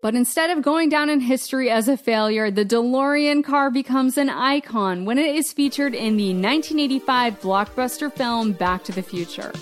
But 0.00 0.16
instead 0.16 0.50
of 0.50 0.64
going 0.64 0.88
down 0.88 1.08
in 1.10 1.20
history 1.20 1.70
as 1.70 1.86
a 1.86 1.96
failure, 1.96 2.50
the 2.50 2.64
DeLorean 2.64 3.44
car 3.44 3.70
becomes 3.70 4.18
an 4.18 4.28
icon 4.28 5.04
when 5.04 5.18
it 5.18 5.34
is 5.34 5.52
featured 5.52 5.94
in 5.94 6.16
the 6.16 6.34
1985 6.34 7.40
blockbuster 7.40 8.12
film 8.12 8.52
Back 8.52 8.82
to 8.84 8.92
the 8.92 9.02
Future. 9.02 9.52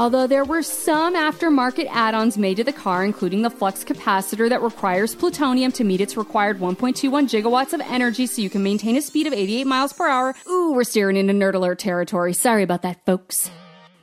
Although 0.00 0.28
there 0.28 0.46
were 0.46 0.62
some 0.62 1.14
aftermarket 1.14 1.86
add 1.90 2.14
ons 2.14 2.38
made 2.38 2.56
to 2.56 2.64
the 2.64 2.72
car, 2.72 3.04
including 3.04 3.42
the 3.42 3.50
flux 3.50 3.84
capacitor 3.84 4.48
that 4.48 4.62
requires 4.62 5.14
plutonium 5.14 5.72
to 5.72 5.84
meet 5.84 6.00
its 6.00 6.16
required 6.16 6.58
1.21 6.58 7.28
gigawatts 7.28 7.74
of 7.74 7.82
energy 7.82 8.24
so 8.24 8.40
you 8.40 8.48
can 8.48 8.62
maintain 8.62 8.96
a 8.96 9.02
speed 9.02 9.26
of 9.26 9.34
88 9.34 9.66
miles 9.66 9.92
per 9.92 10.08
hour. 10.08 10.34
Ooh, 10.48 10.72
we're 10.72 10.84
steering 10.84 11.18
into 11.18 11.34
nerd 11.34 11.52
alert 11.52 11.80
territory. 11.80 12.32
Sorry 12.32 12.62
about 12.62 12.80
that, 12.80 13.04
folks. 13.04 13.50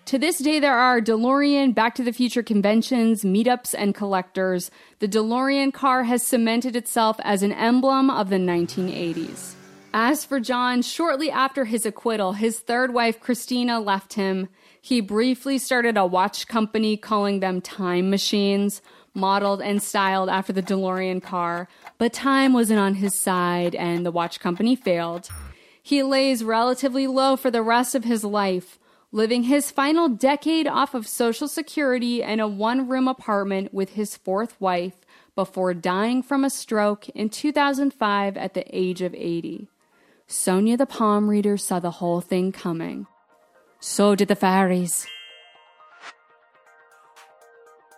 To 0.06 0.20
this 0.20 0.38
day, 0.38 0.60
there 0.60 0.78
are 0.78 1.02
DeLorean 1.02 1.74
Back 1.74 1.96
to 1.96 2.04
the 2.04 2.14
Future 2.14 2.44
conventions, 2.44 3.24
meetups, 3.24 3.74
and 3.76 3.96
collectors. 3.96 4.70
The 5.00 5.08
DeLorean 5.08 5.74
car 5.74 6.04
has 6.04 6.22
cemented 6.22 6.76
itself 6.76 7.18
as 7.24 7.42
an 7.42 7.54
emblem 7.54 8.12
of 8.12 8.30
the 8.30 8.36
1980s. 8.36 9.56
As 9.96 10.24
for 10.24 10.40
John, 10.40 10.84
shortly 10.84 11.32
after 11.32 11.66
his 11.66 11.88
acquittal, 11.88 12.34
his 12.34 12.60
third 12.60 12.94
wife, 12.94 13.20
Christina, 13.20 13.80
left 13.80 14.14
him. 14.14 14.48
He 14.88 15.02
briefly 15.02 15.58
started 15.58 15.98
a 15.98 16.06
watch 16.06 16.48
company 16.48 16.96
calling 16.96 17.42
them 17.42 17.60
Time 17.60 18.10
Machines, 18.10 18.82
modeled 19.14 19.62
and 19.62 19.84
styled 19.84 20.30
after 20.30 20.54
the 20.54 20.64
DeLorean 20.64 21.22
car, 21.22 21.68
but 21.98 22.14
time 22.14 22.54
wasn't 22.54 22.80
on 22.80 22.94
his 22.94 23.14
side 23.14 23.76
and 23.76 24.06
the 24.06 24.12
watch 24.12 24.40
company 24.40 24.78
failed. 24.78 25.28
He 25.84 26.04
lays 26.04 26.42
relatively 26.42 27.06
low 27.06 27.36
for 27.36 27.52
the 27.52 27.62
rest 27.62 27.96
of 27.96 28.06
his 28.06 28.24
life, 28.24 28.80
living 29.12 29.44
his 29.44 29.72
final 29.72 30.08
decade 30.08 30.70
off 30.70 30.94
of 30.94 31.06
Social 31.06 31.50
Security 31.50 32.22
in 32.22 32.40
a 32.40 32.48
one 32.48 32.88
room 32.88 33.10
apartment 33.10 33.74
with 33.74 33.96
his 33.96 34.16
fourth 34.16 34.56
wife 34.62 34.96
before 35.36 35.74
dying 35.74 36.24
from 36.24 36.46
a 36.46 36.50
stroke 36.50 37.10
in 37.10 37.28
2005 37.28 38.38
at 38.38 38.54
the 38.54 38.64
age 38.72 39.02
of 39.02 39.14
80. 39.14 39.68
Sonia 40.28 40.78
the 40.78 40.86
palm 40.86 41.30
reader 41.30 41.58
saw 41.58 41.82
the 41.82 42.00
whole 42.00 42.22
thing 42.22 42.54
coming. 42.54 43.06
So 43.88 44.16
did 44.16 44.28
the 44.28 44.36
fairies. 44.36 45.08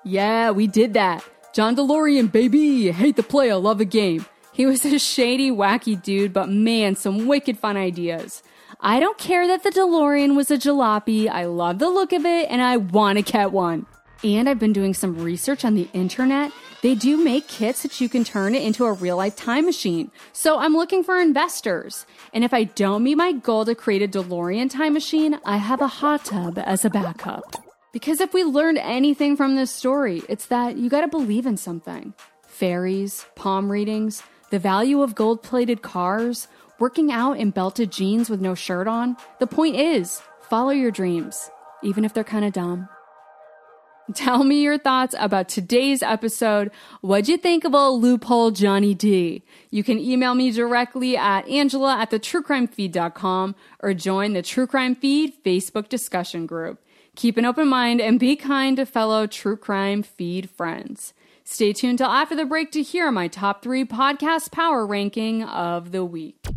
Yeah, 0.05 0.51
we 0.51 0.67
did 0.67 0.93
that. 0.93 1.25
John 1.51 1.75
DeLorean, 1.75 2.31
baby! 2.31 2.91
Hate 2.91 3.15
the 3.15 3.23
play, 3.23 3.49
I 3.51 3.55
love 3.55 3.79
the 3.79 3.85
game. 3.85 4.27
He 4.53 4.67
was 4.67 4.85
a 4.85 4.99
shady, 4.99 5.49
wacky 5.49 6.01
dude, 6.01 6.31
but 6.31 6.47
man, 6.47 6.95
some 6.95 7.25
wicked 7.25 7.57
fun 7.57 7.75
ideas. 7.75 8.43
I 8.79 8.99
don't 8.99 9.17
care 9.17 9.47
that 9.47 9.63
the 9.63 9.71
DeLorean 9.71 10.35
was 10.35 10.51
a 10.51 10.57
jalopy, 10.57 11.27
I 11.27 11.45
love 11.45 11.79
the 11.79 11.89
look 11.89 12.13
of 12.13 12.23
it, 12.23 12.51
and 12.51 12.61
I 12.61 12.77
want 12.77 13.17
to 13.17 13.23
get 13.23 13.51
one. 13.51 13.87
And 14.23 14.47
I've 14.47 14.59
been 14.59 14.73
doing 14.73 14.93
some 14.93 15.17
research 15.17 15.65
on 15.65 15.73
the 15.73 15.89
internet. 15.93 16.51
They 16.81 16.95
do 16.95 17.17
make 17.17 17.47
kits 17.47 17.83
that 17.83 17.99
you 17.99 18.07
can 18.07 18.23
turn 18.23 18.55
it 18.55 18.63
into 18.63 18.85
a 18.85 18.93
real 18.93 19.17
life 19.17 19.35
time 19.35 19.65
machine. 19.65 20.11
So 20.31 20.59
I'm 20.59 20.73
looking 20.73 21.03
for 21.03 21.19
investors. 21.19 22.05
And 22.33 22.43
if 22.43 22.53
I 22.53 22.63
don't 22.63 23.03
meet 23.03 23.15
my 23.15 23.33
goal 23.33 23.65
to 23.65 23.75
create 23.75 24.01
a 24.01 24.07
DeLorean 24.07 24.69
time 24.69 24.93
machine, 24.93 25.39
I 25.45 25.57
have 25.57 25.81
a 25.81 25.87
hot 25.87 26.23
tub 26.25 26.57
as 26.57 26.85
a 26.85 26.89
backup. 26.89 27.43
Because 27.91 28.21
if 28.21 28.33
we 28.33 28.43
learned 28.43 28.77
anything 28.77 29.35
from 29.35 29.55
this 29.55 29.71
story, 29.71 30.23
it's 30.29 30.45
that 30.45 30.77
you 30.77 30.89
gotta 30.89 31.07
believe 31.07 31.45
in 31.45 31.57
something. 31.57 32.13
Fairies, 32.47 33.25
palm 33.35 33.69
readings, 33.71 34.23
the 34.49 34.59
value 34.59 35.01
of 35.01 35.15
gold 35.15 35.43
plated 35.43 35.81
cars, 35.81 36.47
working 36.79 37.11
out 37.11 37.33
in 37.33 37.49
belted 37.49 37.91
jeans 37.91 38.29
with 38.29 38.39
no 38.39 38.55
shirt 38.55 38.87
on. 38.87 39.17
The 39.39 39.47
point 39.47 39.75
is, 39.75 40.21
follow 40.41 40.71
your 40.71 40.91
dreams, 40.91 41.49
even 41.83 42.05
if 42.05 42.13
they're 42.13 42.23
kind 42.23 42.45
of 42.45 42.53
dumb. 42.53 42.87
Tell 44.15 44.43
me 44.43 44.61
your 44.61 44.79
thoughts 44.79 45.13
about 45.19 45.49
today's 45.49 46.01
episode. 46.01 46.71
What'd 47.01 47.27
you 47.27 47.37
think 47.37 47.63
of 47.63 47.75
a 47.75 47.89
loophole 47.89 48.49
Johnny 48.49 48.95
D? 48.95 49.43
You 49.69 49.83
can 49.83 49.99
email 49.99 50.33
me 50.33 50.51
directly 50.51 51.15
at 51.15 51.47
angela 51.47 51.95
at 51.97 52.09
the 52.09 52.19
truecrimefeed.com 52.19 53.55
or 53.81 53.93
join 53.93 54.33
the 54.33 54.41
True 54.41 54.65
Crime 54.65 54.95
Feed 54.95 55.43
Facebook 55.43 55.89
discussion 55.89 56.47
group. 56.47 56.81
Keep 57.15 57.37
an 57.37 57.45
open 57.45 57.67
mind 57.67 58.01
and 58.01 58.19
be 58.19 58.35
kind 58.35 58.77
to 58.77 58.85
fellow 58.85 59.27
True 59.27 59.57
Crime 59.57 60.01
Feed 60.01 60.49
friends. 60.49 61.13
Stay 61.43 61.71
tuned 61.73 61.99
till 61.99 62.09
after 62.09 62.35
the 62.35 62.45
break 62.45 62.71
to 62.71 62.81
hear 62.81 63.11
my 63.11 63.27
top 63.27 63.61
three 63.61 63.85
podcast 63.85 64.51
power 64.51 64.87
ranking 64.87 65.43
of 65.43 65.91
the 65.91 66.03
week. 66.03 66.47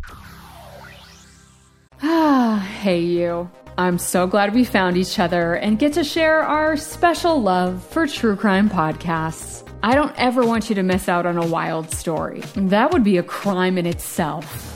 Ah, 2.02 2.58
hey 2.80 3.00
you. 3.00 3.50
I'm 3.78 3.98
so 3.98 4.26
glad 4.26 4.54
we 4.54 4.64
found 4.64 4.96
each 4.96 5.18
other 5.18 5.54
and 5.54 5.78
get 5.78 5.94
to 5.94 6.04
share 6.04 6.42
our 6.42 6.76
special 6.76 7.40
love 7.40 7.82
for 7.86 8.06
true 8.06 8.36
crime 8.36 8.68
podcasts. 8.68 9.66
I 9.82 9.94
don't 9.94 10.14
ever 10.18 10.44
want 10.44 10.68
you 10.68 10.74
to 10.76 10.82
miss 10.82 11.08
out 11.08 11.26
on 11.26 11.38
a 11.38 11.46
wild 11.46 11.90
story. 11.90 12.40
That 12.54 12.92
would 12.92 13.02
be 13.02 13.16
a 13.16 13.22
crime 13.22 13.78
in 13.78 13.86
itself. 13.86 14.68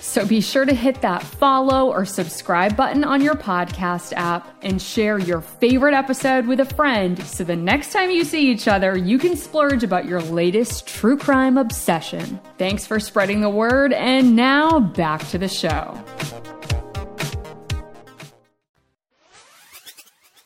So 0.00 0.26
be 0.26 0.40
sure 0.40 0.64
to 0.64 0.74
hit 0.74 1.02
that 1.02 1.22
follow 1.22 1.92
or 1.92 2.04
subscribe 2.04 2.76
button 2.76 3.04
on 3.04 3.22
your 3.22 3.36
podcast 3.36 4.12
app 4.16 4.52
and 4.60 4.82
share 4.82 5.20
your 5.20 5.40
favorite 5.40 5.94
episode 5.94 6.46
with 6.46 6.58
a 6.58 6.64
friend 6.64 7.22
so 7.22 7.44
the 7.44 7.54
next 7.54 7.92
time 7.92 8.10
you 8.10 8.24
see 8.24 8.50
each 8.50 8.66
other, 8.66 8.96
you 8.96 9.18
can 9.18 9.36
splurge 9.36 9.84
about 9.84 10.06
your 10.06 10.20
latest 10.22 10.88
true 10.88 11.16
crime 11.16 11.56
obsession. 11.56 12.40
Thanks 12.58 12.86
for 12.86 12.98
spreading 12.98 13.40
the 13.40 13.48
word, 13.50 13.92
and 13.92 14.34
now 14.34 14.80
back 14.80 15.26
to 15.28 15.38
the 15.38 15.48
show. 15.48 15.96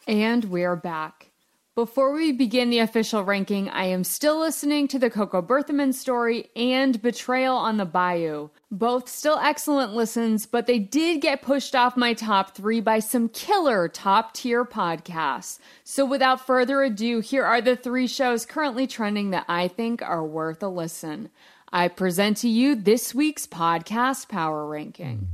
And 0.06 0.44
we're 0.44 0.76
back. 0.76 1.30
Before 1.74 2.12
we 2.12 2.30
begin 2.30 2.68
the 2.68 2.78
official 2.78 3.24
ranking, 3.24 3.70
I 3.70 3.86
am 3.86 4.04
still 4.04 4.38
listening 4.38 4.86
to 4.88 4.98
the 4.98 5.08
Coco 5.08 5.40
Berthemann 5.40 5.94
story 5.94 6.50
and 6.54 7.00
Betrayal 7.00 7.56
on 7.56 7.78
the 7.78 7.86
Bayou. 7.86 8.50
Both 8.70 9.08
still 9.08 9.38
excellent 9.38 9.94
listens, 9.94 10.44
but 10.44 10.66
they 10.66 10.78
did 10.78 11.22
get 11.22 11.40
pushed 11.40 11.74
off 11.74 11.96
my 11.96 12.12
top 12.12 12.54
three 12.54 12.80
by 12.80 12.98
some 12.98 13.30
killer 13.30 13.88
top 13.88 14.34
tier 14.34 14.64
podcasts. 14.66 15.58
So 15.84 16.04
without 16.04 16.46
further 16.46 16.82
ado, 16.82 17.20
here 17.20 17.44
are 17.44 17.62
the 17.62 17.74
three 17.74 18.06
shows 18.06 18.44
currently 18.44 18.86
trending 18.86 19.30
that 19.30 19.46
I 19.48 19.68
think 19.68 20.02
are 20.02 20.24
worth 20.24 20.62
a 20.62 20.68
listen. 20.68 21.30
I 21.72 21.88
present 21.88 22.36
to 22.38 22.48
you 22.48 22.76
this 22.76 23.14
week's 23.14 23.46
podcast 23.46 24.28
power 24.28 24.66
ranking. 24.66 25.28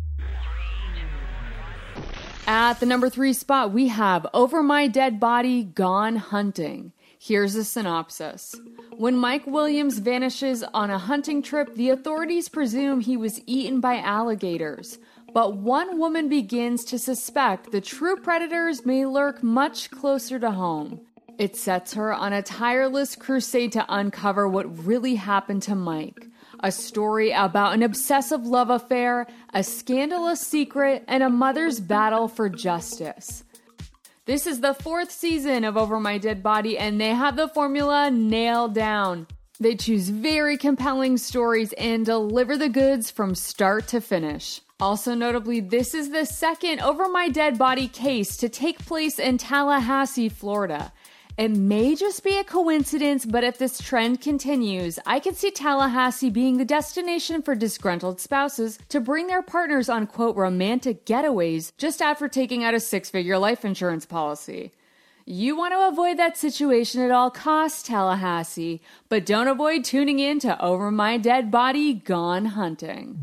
At 2.53 2.81
the 2.81 2.87
number 2.87 3.09
three 3.09 3.33
spot, 3.33 3.73
we 3.73 3.87
have 3.87 4.27
Over 4.35 4.61
My 4.61 4.89
Dead 4.89 5.21
Body 5.21 5.63
Gone 5.63 6.17
Hunting. 6.17 6.91
Here's 7.17 7.55
a 7.55 7.63
synopsis. 7.63 8.57
When 8.97 9.17
Mike 9.17 9.47
Williams 9.47 10.01
vanishes 10.01 10.65
on 10.75 10.91
a 10.91 10.99
hunting 10.99 11.43
trip, 11.43 11.77
the 11.77 11.91
authorities 11.91 12.49
presume 12.49 13.03
he 13.03 13.17
was 13.17 13.41
eaten 13.47 13.81
by 13.81 13.99
alligators. 13.99 14.99
But 15.33 15.59
one 15.59 15.97
woman 15.97 16.29
begins 16.29 16.85
to 16.87 16.99
suspect 16.99 17.71
the 17.71 17.81
true 17.81 18.17
predators 18.17 18.85
may 18.85 19.07
lurk 19.07 19.45
much 19.45 19.89
closer 19.93 20.41
to 20.41 20.51
home. 20.51 21.03
It 21.39 21.55
sets 21.55 21.95
her 21.95 22.13
on 22.13 22.33
a 22.33 22.43
tireless 22.43 23.15
crusade 23.15 23.71
to 23.75 23.87
uncover 23.89 24.49
what 24.49 24.85
really 24.85 25.15
happened 25.15 25.63
to 25.63 25.77
Mike 25.77 26.27
a 26.63 26.71
story 26.73 27.33
about 27.33 27.75
an 27.75 27.83
obsessive 27.83 28.47
love 28.47 28.71
affair, 28.71 29.27
a 29.55 29.63
scandalous 29.63 30.41
secret, 30.41 31.05
and 31.09 31.23
a 31.23 31.31
mother's 31.31 31.81
battle 31.81 32.29
for 32.29 32.49
justice. 32.49 33.45
This 34.27 34.47
is 34.47 34.61
the 34.61 34.75
fourth 34.75 35.11
season 35.11 35.65
of 35.65 35.77
Over 35.77 35.99
My 35.99 36.19
Dead 36.19 36.43
Body, 36.43 36.79
and 36.79 37.01
they 37.01 37.09
have 37.09 37.37
the 37.37 37.49
formula 37.49 38.11
nailed 38.11 38.75
down. 38.75 39.27
They 39.59 39.75
choose 39.75 40.09
very 40.09 40.57
compelling 40.57 41.17
stories 41.17 41.73
and 41.75 42.07
deliver 42.07 42.57
the 42.57 42.69
goods 42.69 43.11
from 43.11 43.35
start 43.35 43.89
to 43.89 44.01
finish. 44.01 44.61
Also, 44.81 45.15
notably, 45.15 45.61
this 45.61 45.93
is 45.93 46.11
the 46.11 46.25
second 46.25 46.81
Over 46.81 47.09
My 47.09 47.29
Dead 47.29 47.59
Body 47.59 47.87
case 47.87 48.39
to 48.39 48.49
take 48.49 48.79
place 48.87 49.19
in 49.19 49.37
Tallahassee, 49.37 50.31
Florida. 50.31 50.93
It 51.41 51.53
may 51.53 51.95
just 51.95 52.23
be 52.23 52.37
a 52.37 52.45
coincidence, 52.45 53.25
but 53.25 53.45
if 53.45 53.57
this 53.57 53.81
trend 53.81 54.21
continues, 54.21 54.99
I 55.07 55.21
can 55.21 55.35
see 55.35 55.51
Tallahassee 55.51 56.29
being 56.29 56.59
the 56.59 56.67
destination 56.67 57.41
for 57.41 57.55
disgruntled 57.55 58.21
spouses 58.21 58.79
to 58.91 59.01
bring 59.01 59.27
their 59.27 59.41
partners 59.41 59.89
on 59.89 60.07
quote 60.07 60.37
romantic 60.37 61.07
getaways 61.07 61.73
just 61.79 62.03
after 62.03 62.29
taking 62.29 62.63
out 62.63 62.75
a 62.75 62.79
six 62.79 63.09
figure 63.09 63.39
life 63.39 63.65
insurance 63.65 64.05
policy. 64.05 64.73
You 65.25 65.57
want 65.57 65.73
to 65.73 65.89
avoid 65.89 66.19
that 66.19 66.37
situation 66.37 67.01
at 67.01 67.11
all 67.11 67.31
costs, 67.31 67.85
Tallahassee, 67.85 68.83
but 69.09 69.25
don't 69.25 69.49
avoid 69.49 69.83
tuning 69.83 70.19
in 70.19 70.41
to 70.41 70.63
Over 70.63 70.91
My 70.91 71.17
Dead 71.17 71.51
Body 71.51 71.95
Gone 71.95 72.45
Hunting. 72.45 73.19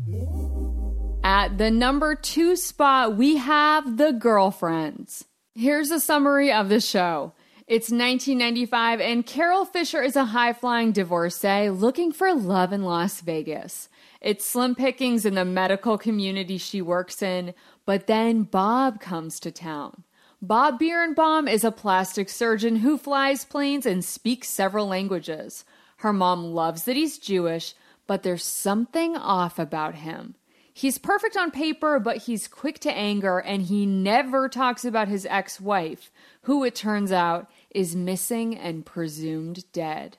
At 1.22 1.56
the 1.56 1.70
number 1.70 2.16
two 2.16 2.56
spot, 2.56 3.14
we 3.14 3.36
have 3.36 3.96
The 3.96 4.10
Girlfriends. 4.10 5.24
Here's 5.54 5.92
a 5.92 6.00
summary 6.00 6.50
of 6.50 6.68
the 6.68 6.80
show. 6.80 7.32
It's 7.68 7.90
1995, 7.90 8.98
and 8.98 9.26
Carol 9.26 9.66
Fisher 9.66 10.00
is 10.02 10.16
a 10.16 10.24
high 10.24 10.54
flying 10.54 10.90
divorcee 10.90 11.68
looking 11.68 12.12
for 12.12 12.32
love 12.32 12.72
in 12.72 12.82
Las 12.82 13.20
Vegas. 13.20 13.90
It's 14.22 14.46
slim 14.46 14.74
pickings 14.74 15.26
in 15.26 15.34
the 15.34 15.44
medical 15.44 15.98
community 15.98 16.56
she 16.56 16.80
works 16.80 17.20
in, 17.20 17.52
but 17.84 18.06
then 18.06 18.44
Bob 18.44 19.00
comes 19.00 19.38
to 19.40 19.50
town. 19.50 20.04
Bob 20.40 20.80
Bierenbaum 20.80 21.46
is 21.46 21.62
a 21.62 21.70
plastic 21.70 22.30
surgeon 22.30 22.76
who 22.76 22.96
flies 22.96 23.44
planes 23.44 23.84
and 23.84 24.02
speaks 24.02 24.48
several 24.48 24.86
languages. 24.86 25.66
Her 25.98 26.14
mom 26.14 26.54
loves 26.54 26.84
that 26.84 26.96
he's 26.96 27.18
Jewish, 27.18 27.74
but 28.06 28.22
there's 28.22 28.44
something 28.44 29.14
off 29.14 29.58
about 29.58 29.96
him. 29.96 30.36
He's 30.78 30.96
perfect 30.96 31.36
on 31.36 31.50
paper, 31.50 31.98
but 31.98 32.18
he's 32.18 32.46
quick 32.46 32.78
to 32.80 32.92
anger, 32.96 33.40
and 33.40 33.62
he 33.62 33.84
never 33.84 34.48
talks 34.48 34.84
about 34.84 35.08
his 35.08 35.26
ex 35.26 35.60
wife, 35.60 36.12
who 36.42 36.62
it 36.62 36.76
turns 36.76 37.10
out 37.10 37.50
is 37.70 37.96
missing 37.96 38.56
and 38.56 38.86
presumed 38.86 39.70
dead. 39.72 40.18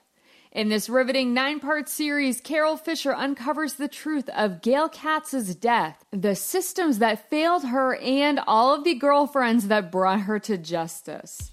In 0.52 0.68
this 0.68 0.88
riveting 0.88 1.32
nine 1.32 1.60
part 1.60 1.88
series, 1.88 2.40
Carol 2.40 2.76
Fisher 2.76 3.14
uncovers 3.14 3.74
the 3.74 3.86
truth 3.86 4.28
of 4.30 4.62
Gail 4.62 4.88
Katz's 4.88 5.54
death, 5.54 6.04
the 6.10 6.34
systems 6.34 6.98
that 6.98 7.30
failed 7.30 7.66
her, 7.66 7.94
and 7.96 8.40
all 8.48 8.74
of 8.74 8.82
the 8.82 8.94
girlfriends 8.94 9.68
that 9.68 9.92
brought 9.92 10.22
her 10.22 10.40
to 10.40 10.58
justice. 10.58 11.52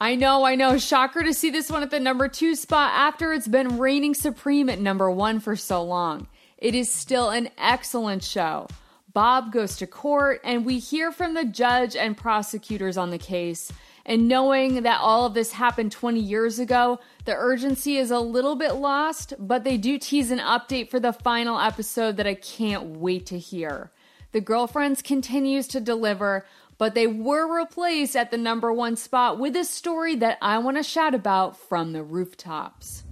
I 0.00 0.14
know, 0.14 0.44
I 0.44 0.54
know, 0.54 0.78
shocker 0.78 1.24
to 1.24 1.34
see 1.34 1.50
this 1.50 1.70
one 1.70 1.82
at 1.82 1.90
the 1.90 1.98
number 1.98 2.28
two 2.28 2.54
spot 2.54 2.92
after 2.94 3.32
it's 3.32 3.48
been 3.48 3.78
reigning 3.78 4.14
supreme 4.14 4.70
at 4.70 4.78
number 4.78 5.10
one 5.10 5.40
for 5.40 5.56
so 5.56 5.82
long. 5.82 6.28
It 6.56 6.76
is 6.76 6.90
still 6.90 7.30
an 7.30 7.50
excellent 7.58 8.22
show. 8.22 8.68
Bob 9.12 9.52
goes 9.52 9.76
to 9.78 9.88
court, 9.88 10.40
and 10.44 10.64
we 10.64 10.78
hear 10.78 11.10
from 11.10 11.34
the 11.34 11.44
judge 11.44 11.96
and 11.96 12.16
prosecutors 12.16 12.96
on 12.96 13.10
the 13.10 13.18
case 13.18 13.72
and 14.06 14.28
knowing 14.28 14.82
that 14.82 15.00
all 15.00 15.26
of 15.26 15.34
this 15.34 15.52
happened 15.52 15.92
20 15.92 16.20
years 16.20 16.58
ago, 16.58 16.98
the 17.24 17.34
urgency 17.34 17.96
is 17.96 18.10
a 18.10 18.18
little 18.18 18.56
bit 18.56 18.74
lost, 18.74 19.34
but 19.38 19.64
they 19.64 19.76
do 19.76 19.98
tease 19.98 20.30
an 20.30 20.38
update 20.38 20.90
for 20.90 20.98
the 20.98 21.12
final 21.12 21.58
episode 21.58 22.16
that 22.16 22.26
I 22.26 22.34
can't 22.34 22.98
wait 22.98 23.26
to 23.26 23.38
hear. 23.38 23.90
The 24.32 24.40
Girlfriends 24.40 25.02
continues 25.02 25.66
to 25.68 25.80
deliver, 25.80 26.46
but 26.78 26.94
they 26.94 27.06
were 27.06 27.52
replaced 27.52 28.16
at 28.16 28.30
the 28.30 28.38
number 28.38 28.72
one 28.72 28.96
spot 28.96 29.38
with 29.38 29.54
a 29.56 29.64
story 29.64 30.14
that 30.16 30.38
I 30.40 30.58
want 30.58 30.76
to 30.76 30.82
shout 30.82 31.14
about 31.14 31.58
from 31.58 31.92
the 31.92 32.02
rooftops. 32.02 33.04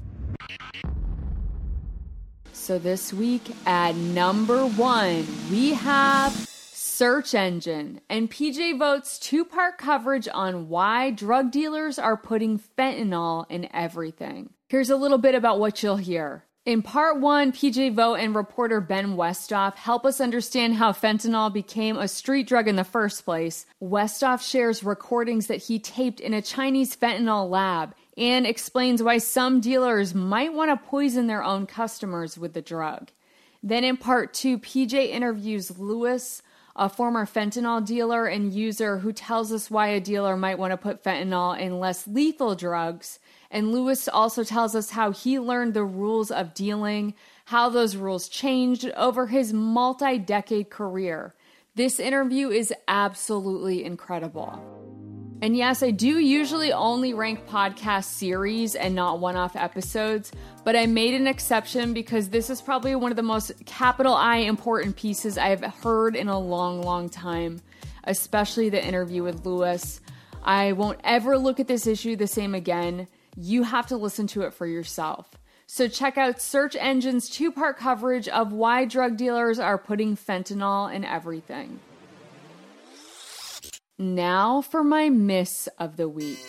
So 2.52 2.78
this 2.78 3.12
week 3.12 3.42
at 3.66 3.94
number 3.94 4.66
one, 4.66 5.26
we 5.50 5.74
have 5.74 6.47
search 6.98 7.32
engine, 7.32 8.00
and 8.10 8.28
PJ 8.28 8.76
Vogt's 8.76 9.20
two 9.20 9.44
part 9.44 9.78
coverage 9.78 10.26
on 10.34 10.68
why 10.68 11.12
drug 11.12 11.52
dealers 11.52 11.96
are 11.96 12.16
putting 12.16 12.58
fentanyl 12.58 13.46
in 13.48 13.68
everything. 13.72 14.50
Here's 14.68 14.90
a 14.90 14.96
little 14.96 15.18
bit 15.18 15.36
about 15.36 15.60
what 15.60 15.80
you'll 15.80 15.98
hear. 15.98 16.44
In 16.66 16.82
part 16.82 17.20
one, 17.20 17.52
PJ 17.52 17.94
Vogt 17.94 18.18
and 18.18 18.34
reporter 18.34 18.80
Ben 18.80 19.14
Westhoff 19.14 19.76
help 19.76 20.04
us 20.04 20.20
understand 20.20 20.74
how 20.74 20.90
fentanyl 20.90 21.52
became 21.52 21.96
a 21.96 22.08
street 22.08 22.48
drug 22.48 22.66
in 22.66 22.74
the 22.74 22.82
first 22.82 23.24
place. 23.24 23.64
Westoff 23.80 24.42
shares 24.42 24.82
recordings 24.82 25.46
that 25.46 25.62
he 25.62 25.78
taped 25.78 26.18
in 26.18 26.34
a 26.34 26.42
Chinese 26.42 26.96
fentanyl 26.96 27.48
lab 27.48 27.94
and 28.16 28.44
explains 28.44 29.04
why 29.04 29.18
some 29.18 29.60
dealers 29.60 30.16
might 30.16 30.52
want 30.52 30.72
to 30.72 30.88
poison 30.88 31.28
their 31.28 31.44
own 31.44 31.64
customers 31.64 32.36
with 32.36 32.54
the 32.54 32.60
drug. 32.60 33.12
Then 33.62 33.84
in 33.84 33.96
part 33.96 34.34
two, 34.34 34.58
PJ 34.58 35.10
interviews 35.10 35.78
Lewis, 35.78 36.42
a 36.78 36.88
former 36.88 37.26
fentanyl 37.26 37.84
dealer 37.84 38.26
and 38.26 38.54
user 38.54 38.98
who 38.98 39.12
tells 39.12 39.52
us 39.52 39.70
why 39.70 39.88
a 39.88 40.00
dealer 40.00 40.36
might 40.36 40.58
want 40.58 40.70
to 40.70 40.76
put 40.76 41.02
fentanyl 41.02 41.58
in 41.58 41.80
less 41.80 42.06
lethal 42.06 42.54
drugs. 42.54 43.18
And 43.50 43.72
Lewis 43.72 44.08
also 44.08 44.44
tells 44.44 44.76
us 44.76 44.90
how 44.90 45.10
he 45.10 45.40
learned 45.40 45.74
the 45.74 45.84
rules 45.84 46.30
of 46.30 46.54
dealing, 46.54 47.14
how 47.46 47.68
those 47.68 47.96
rules 47.96 48.28
changed 48.28 48.90
over 48.96 49.26
his 49.26 49.52
multi 49.52 50.18
decade 50.18 50.70
career. 50.70 51.34
This 51.74 51.98
interview 51.98 52.48
is 52.50 52.72
absolutely 52.86 53.84
incredible. 53.84 54.97
And 55.40 55.56
yes, 55.56 55.84
I 55.84 55.92
do 55.92 56.18
usually 56.18 56.72
only 56.72 57.14
rank 57.14 57.46
podcast 57.46 58.06
series 58.06 58.74
and 58.74 58.92
not 58.92 59.20
one 59.20 59.36
off 59.36 59.54
episodes, 59.54 60.32
but 60.64 60.74
I 60.74 60.86
made 60.86 61.14
an 61.14 61.28
exception 61.28 61.94
because 61.94 62.28
this 62.28 62.50
is 62.50 62.60
probably 62.60 62.96
one 62.96 63.12
of 63.12 63.16
the 63.16 63.22
most 63.22 63.52
capital 63.64 64.14
I 64.14 64.38
important 64.38 64.96
pieces 64.96 65.38
I've 65.38 65.62
heard 65.62 66.16
in 66.16 66.26
a 66.28 66.38
long, 66.38 66.82
long 66.82 67.08
time, 67.08 67.60
especially 68.02 68.68
the 68.68 68.84
interview 68.84 69.22
with 69.22 69.46
Lewis. 69.46 70.00
I 70.42 70.72
won't 70.72 71.00
ever 71.04 71.38
look 71.38 71.60
at 71.60 71.68
this 71.68 71.86
issue 71.86 72.16
the 72.16 72.26
same 72.26 72.56
again. 72.56 73.06
You 73.36 73.62
have 73.62 73.86
to 73.88 73.96
listen 73.96 74.26
to 74.28 74.42
it 74.42 74.52
for 74.52 74.66
yourself. 74.66 75.38
So 75.68 75.86
check 75.86 76.18
out 76.18 76.40
Search 76.40 76.74
Engine's 76.74 77.28
two 77.28 77.52
part 77.52 77.78
coverage 77.78 78.26
of 78.26 78.52
why 78.52 78.86
drug 78.86 79.16
dealers 79.16 79.60
are 79.60 79.78
putting 79.78 80.16
fentanyl 80.16 80.92
in 80.92 81.04
everything. 81.04 81.78
Now 84.00 84.60
for 84.60 84.84
my 84.84 85.08
miss 85.08 85.68
of 85.76 85.96
the 85.96 86.08
week. 86.08 86.46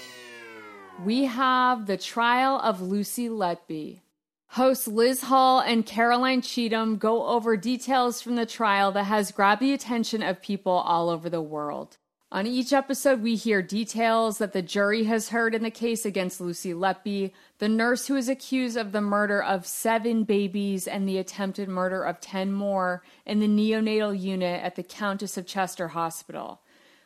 We 1.04 1.24
have 1.24 1.88
the 1.88 1.98
trial 1.98 2.60
of 2.60 2.80
Lucy 2.80 3.28
Letby. 3.28 4.02
Hosts 4.50 4.88
Liz 4.88 5.24
Hull 5.24 5.60
and 5.60 5.84
Caroline 5.84 6.44
Cheetham 6.44 7.00
go 7.00 7.26
over 7.26 7.58
details 7.58 8.22
from 8.22 8.36
the 8.36 8.46
trial 8.46 8.92
that 8.92 9.06
has 9.06 9.32
grabbed 9.32 9.64
the 9.64 9.74
attention 9.74 10.22
of 10.22 10.44
people 10.44 10.74
all 10.74 11.10
over 11.10 11.28
the 11.28 11.42
world. 11.42 11.98
On 12.32 12.46
each 12.46 12.72
episode, 12.72 13.24
we 13.24 13.36
hear 13.36 13.64
details 13.64 14.38
that 14.38 14.54
the 14.54 14.62
jury 14.62 15.06
has 15.06 15.30
heard 15.30 15.56
in 15.56 15.64
the 15.64 15.72
case 15.72 16.06
against 16.06 16.40
Lucy 16.40 16.76
Letby, 16.76 17.32
the 17.58 17.68
nurse 17.68 18.06
who 18.06 18.16
is 18.16 18.30
accused 18.30 18.78
of 18.78 18.92
the 18.92 19.02
murder 19.02 19.42
of 19.42 19.66
seven 19.66 20.24
babies 20.24 20.88
and 20.88 21.10
the 21.10 21.18
attempted 21.18 21.68
murder 21.68 22.04
of 22.04 22.22
10 22.22 22.52
more 22.52 23.02
in 23.26 23.40
the 23.40 23.48
neonatal 23.48 24.20
unit 24.20 24.64
at 24.64 24.76
the 24.76 24.84
Countess 24.84 25.36
of 25.36 25.48
Chester 25.48 25.88
Hospital. 25.88 26.62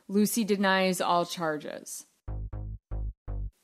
Lucy 0.09 0.43
denies 0.43 0.99
all 0.99 1.25
charges. 1.25 2.05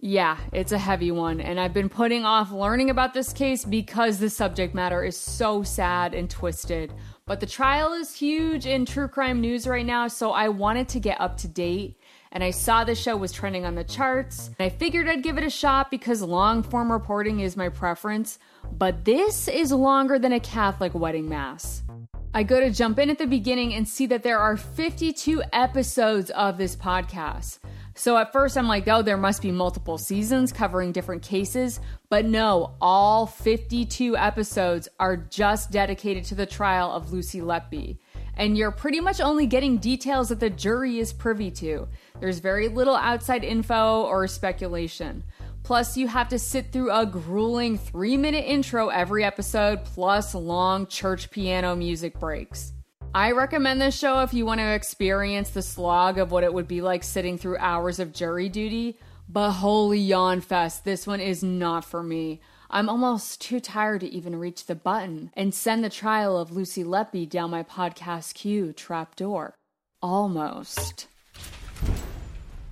Yeah, 0.01 0.37
it's 0.53 0.71
a 0.71 0.77
heavy 0.77 1.11
one, 1.11 1.41
and 1.41 1.59
I've 1.59 1.73
been 1.73 1.89
putting 1.89 2.23
off 2.23 2.51
learning 2.53 2.89
about 2.89 3.13
this 3.13 3.33
case 3.33 3.65
because 3.65 4.17
the 4.17 4.29
subject 4.29 4.73
matter 4.73 5.03
is 5.03 5.17
so 5.17 5.61
sad 5.63 6.13
and 6.13 6.29
twisted. 6.29 6.93
But 7.25 7.41
the 7.41 7.45
trial 7.45 7.91
is 7.91 8.15
huge 8.15 8.65
in 8.65 8.85
true 8.85 9.09
crime 9.09 9.41
news 9.41 9.67
right 9.67 9.85
now, 9.85 10.07
so 10.07 10.31
I 10.31 10.47
wanted 10.47 10.87
to 10.89 11.01
get 11.01 11.19
up 11.19 11.35
to 11.39 11.49
date. 11.49 11.99
And 12.31 12.41
I 12.41 12.51
saw 12.51 12.83
the 12.85 12.95
show 12.95 13.17
was 13.17 13.33
trending 13.33 13.65
on 13.65 13.75
the 13.75 13.83
charts. 13.83 14.47
And 14.47 14.65
I 14.65 14.69
figured 14.69 15.09
I'd 15.09 15.23
give 15.23 15.37
it 15.37 15.43
a 15.43 15.49
shot 15.49 15.91
because 15.91 16.21
long 16.21 16.63
form 16.63 16.91
reporting 16.91 17.41
is 17.41 17.57
my 17.57 17.67
preference. 17.67 18.39
But 18.71 19.03
this 19.03 19.47
is 19.49 19.71
longer 19.71 20.17
than 20.17 20.31
a 20.31 20.39
Catholic 20.39 20.93
wedding 20.93 21.27
mass. 21.27 21.83
I 22.31 22.43
go 22.43 22.59
to 22.59 22.69
jump 22.69 22.99
in 22.99 23.09
at 23.09 23.17
the 23.17 23.25
beginning 23.25 23.73
and 23.73 23.87
see 23.87 24.05
that 24.05 24.21
there 24.21 24.37
are 24.37 24.55
52 24.55 25.41
episodes 25.51 26.29
of 26.29 26.59
this 26.59 26.75
podcast. 26.75 27.57
So 27.95 28.17
at 28.17 28.31
first 28.31 28.55
I'm 28.55 28.67
like, 28.67 28.87
oh, 28.87 29.01
there 29.01 29.17
must 29.17 29.41
be 29.41 29.51
multiple 29.51 29.97
seasons 29.97 30.53
covering 30.53 30.91
different 30.91 31.23
cases. 31.23 31.79
But 32.07 32.25
no, 32.25 32.75
all 32.79 33.25
52 33.25 34.15
episodes 34.15 34.87
are 34.99 35.17
just 35.17 35.71
dedicated 35.71 36.23
to 36.25 36.35
the 36.35 36.45
trial 36.45 36.91
of 36.91 37.11
Lucy 37.11 37.41
Letby. 37.41 37.97
And 38.37 38.55
you're 38.55 38.71
pretty 38.71 39.01
much 39.01 39.19
only 39.19 39.47
getting 39.47 39.79
details 39.79 40.29
that 40.29 40.39
the 40.39 40.51
jury 40.51 40.99
is 40.99 41.11
privy 41.11 41.49
to. 41.51 41.87
There's 42.19 42.39
very 42.39 42.67
little 42.67 42.95
outside 42.95 43.43
info 43.43 44.03
or 44.03 44.27
speculation. 44.27 45.23
Plus, 45.69 45.95
you 45.95 46.07
have 46.07 46.29
to 46.29 46.39
sit 46.39 46.71
through 46.71 46.89
a 46.89 47.05
grueling 47.05 47.77
three 47.77 48.17
minute 48.17 48.43
intro 48.43 48.87
every 48.87 49.23
episode, 49.23 49.85
plus 49.85 50.33
long 50.33 50.87
church 50.87 51.29
piano 51.29 51.75
music 51.75 52.19
breaks. 52.19 52.73
I 53.13 53.33
recommend 53.33 53.79
this 53.79 53.95
show 53.95 54.21
if 54.21 54.33
you 54.33 54.47
want 54.47 54.61
to 54.61 54.73
experience 54.73 55.51
the 55.51 55.61
slog 55.61 56.17
of 56.17 56.31
what 56.31 56.43
it 56.43 56.51
would 56.51 56.67
be 56.67 56.81
like 56.81 57.03
sitting 57.03 57.37
through 57.37 57.57
hours 57.57 57.99
of 57.99 58.13
jury 58.13 58.49
duty. 58.49 58.97
But 59.29 59.51
holy 59.51 59.99
yawn 59.99 60.41
fest, 60.41 60.85
this 60.85 61.05
one 61.05 61.19
is 61.19 61.43
not 61.43 61.85
for 61.85 62.01
me. 62.01 62.41
I'm 62.71 62.89
almost 62.89 63.39
too 63.39 63.59
tired 63.59 64.01
to 64.01 64.09
even 64.09 64.39
reach 64.39 64.65
the 64.65 64.73
button 64.73 65.29
and 65.35 65.53
send 65.53 65.83
the 65.83 65.89
trial 65.91 66.35
of 66.35 66.51
Lucy 66.51 66.83
Letby 66.83 67.29
down 67.29 67.51
my 67.51 67.61
podcast 67.61 68.33
queue 68.33 68.73
trapdoor. 68.73 69.53
Almost. 70.01 71.05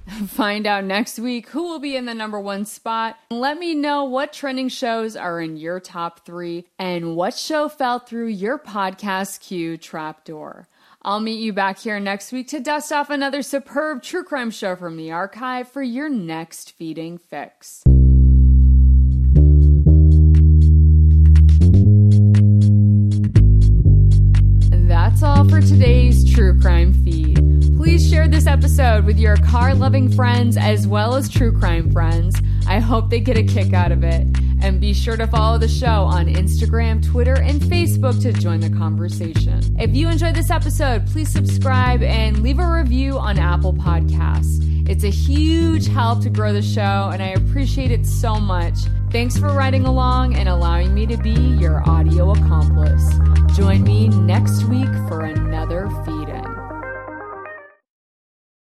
Find 0.28 0.66
out 0.66 0.84
next 0.84 1.20
week 1.20 1.50
who 1.50 1.64
will 1.64 1.80
be 1.80 1.96
in 1.96 2.06
the 2.06 2.14
number 2.14 2.40
one 2.40 2.66
spot. 2.66 3.18
Let 3.30 3.58
me 3.58 3.76
know 3.76 4.04
what 4.06 4.34
trending 4.34 4.70
shows 4.70 5.16
are 5.16 5.42
in 5.42 5.58
your 5.58 5.80
top 5.80 6.26
three 6.26 6.66
and 6.80 7.16
what 7.16 7.34
show 7.34 7.68
fell 7.68 8.00
through 8.00 8.28
your 8.28 8.58
podcast 8.58 9.42
queue 9.42 9.78
trapdoor. 9.78 10.68
I'll 11.02 11.20
meet 11.20 11.40
you 11.40 11.54
back 11.54 11.80
here 11.80 12.00
next 12.00 12.32
week 12.32 12.48
to 12.50 12.60
dust 12.60 12.92
off 12.92 13.10
another 13.10 13.42
superb 13.42 14.02
true 14.02 14.24
crime 14.24 14.52
show 14.52 14.76
from 14.76 14.98
the 14.98 15.12
archive 15.12 15.70
for 15.70 15.82
your 15.82 16.10
next 16.10 16.72
feeding 16.72 17.18
fix. 17.18 17.84
That's 24.88 25.24
all 25.24 25.48
for 25.48 25.62
today's 25.62 26.30
true 26.34 26.60
crime 26.60 26.94
feed. 26.94 27.47
Please 27.88 28.10
share 28.10 28.28
this 28.28 28.48
episode 28.48 29.06
with 29.06 29.18
your 29.18 29.38
car 29.38 29.74
loving 29.74 30.12
friends 30.12 30.58
as 30.58 30.86
well 30.86 31.16
as 31.16 31.30
true 31.30 31.58
crime 31.58 31.90
friends. 31.90 32.36
I 32.68 32.80
hope 32.80 33.10
they 33.10 33.22
get 33.22 33.38
a 33.38 33.44
kick 33.44 33.72
out 33.72 33.94
of 33.94 34.04
it. 34.04 34.28
And 34.62 34.82
be 34.82 34.94
sure 34.94 35.16
to 35.16 35.26
follow 35.26 35.58
the 35.58 35.70
show 35.70 36.04
on 36.04 36.26
Instagram, 36.26 37.02
Twitter, 37.02 37.36
and 37.36 37.62
Facebook 37.62 38.22
to 38.24 38.34
join 38.34 38.60
the 38.60 38.70
conversation. 38.70 39.62
If 39.80 39.96
you 39.96 40.10
enjoyed 40.10 40.36
this 40.36 40.50
episode, 40.50 41.08
please 41.08 41.30
subscribe 41.30 42.04
and 42.04 42.44
leave 42.44 42.60
a 42.60 42.70
review 42.70 43.18
on 43.18 43.40
Apple 43.40 43.72
Podcasts. 43.72 44.90
It's 44.90 45.06
a 45.06 45.10
huge 45.10 45.88
help 45.88 46.22
to 46.24 46.30
grow 46.30 46.52
the 46.52 46.62
show, 46.62 47.10
and 47.14 47.24
I 47.24 47.30
appreciate 47.30 47.92
it 47.92 48.06
so 48.06 48.36
much. 48.36 48.80
Thanks 49.12 49.38
for 49.38 49.48
riding 49.54 49.86
along 49.86 50.36
and 50.36 50.50
allowing 50.50 50.94
me 50.94 51.06
to 51.06 51.16
be 51.16 51.32
your 51.32 51.90
audio 51.90 52.32
accomplice. 52.32 53.10
Join 53.56 53.84
me 53.84 54.10
next 54.10 54.66
week 54.66 54.92
for 55.08 55.22
another 55.22 55.90
feed. 56.06 56.27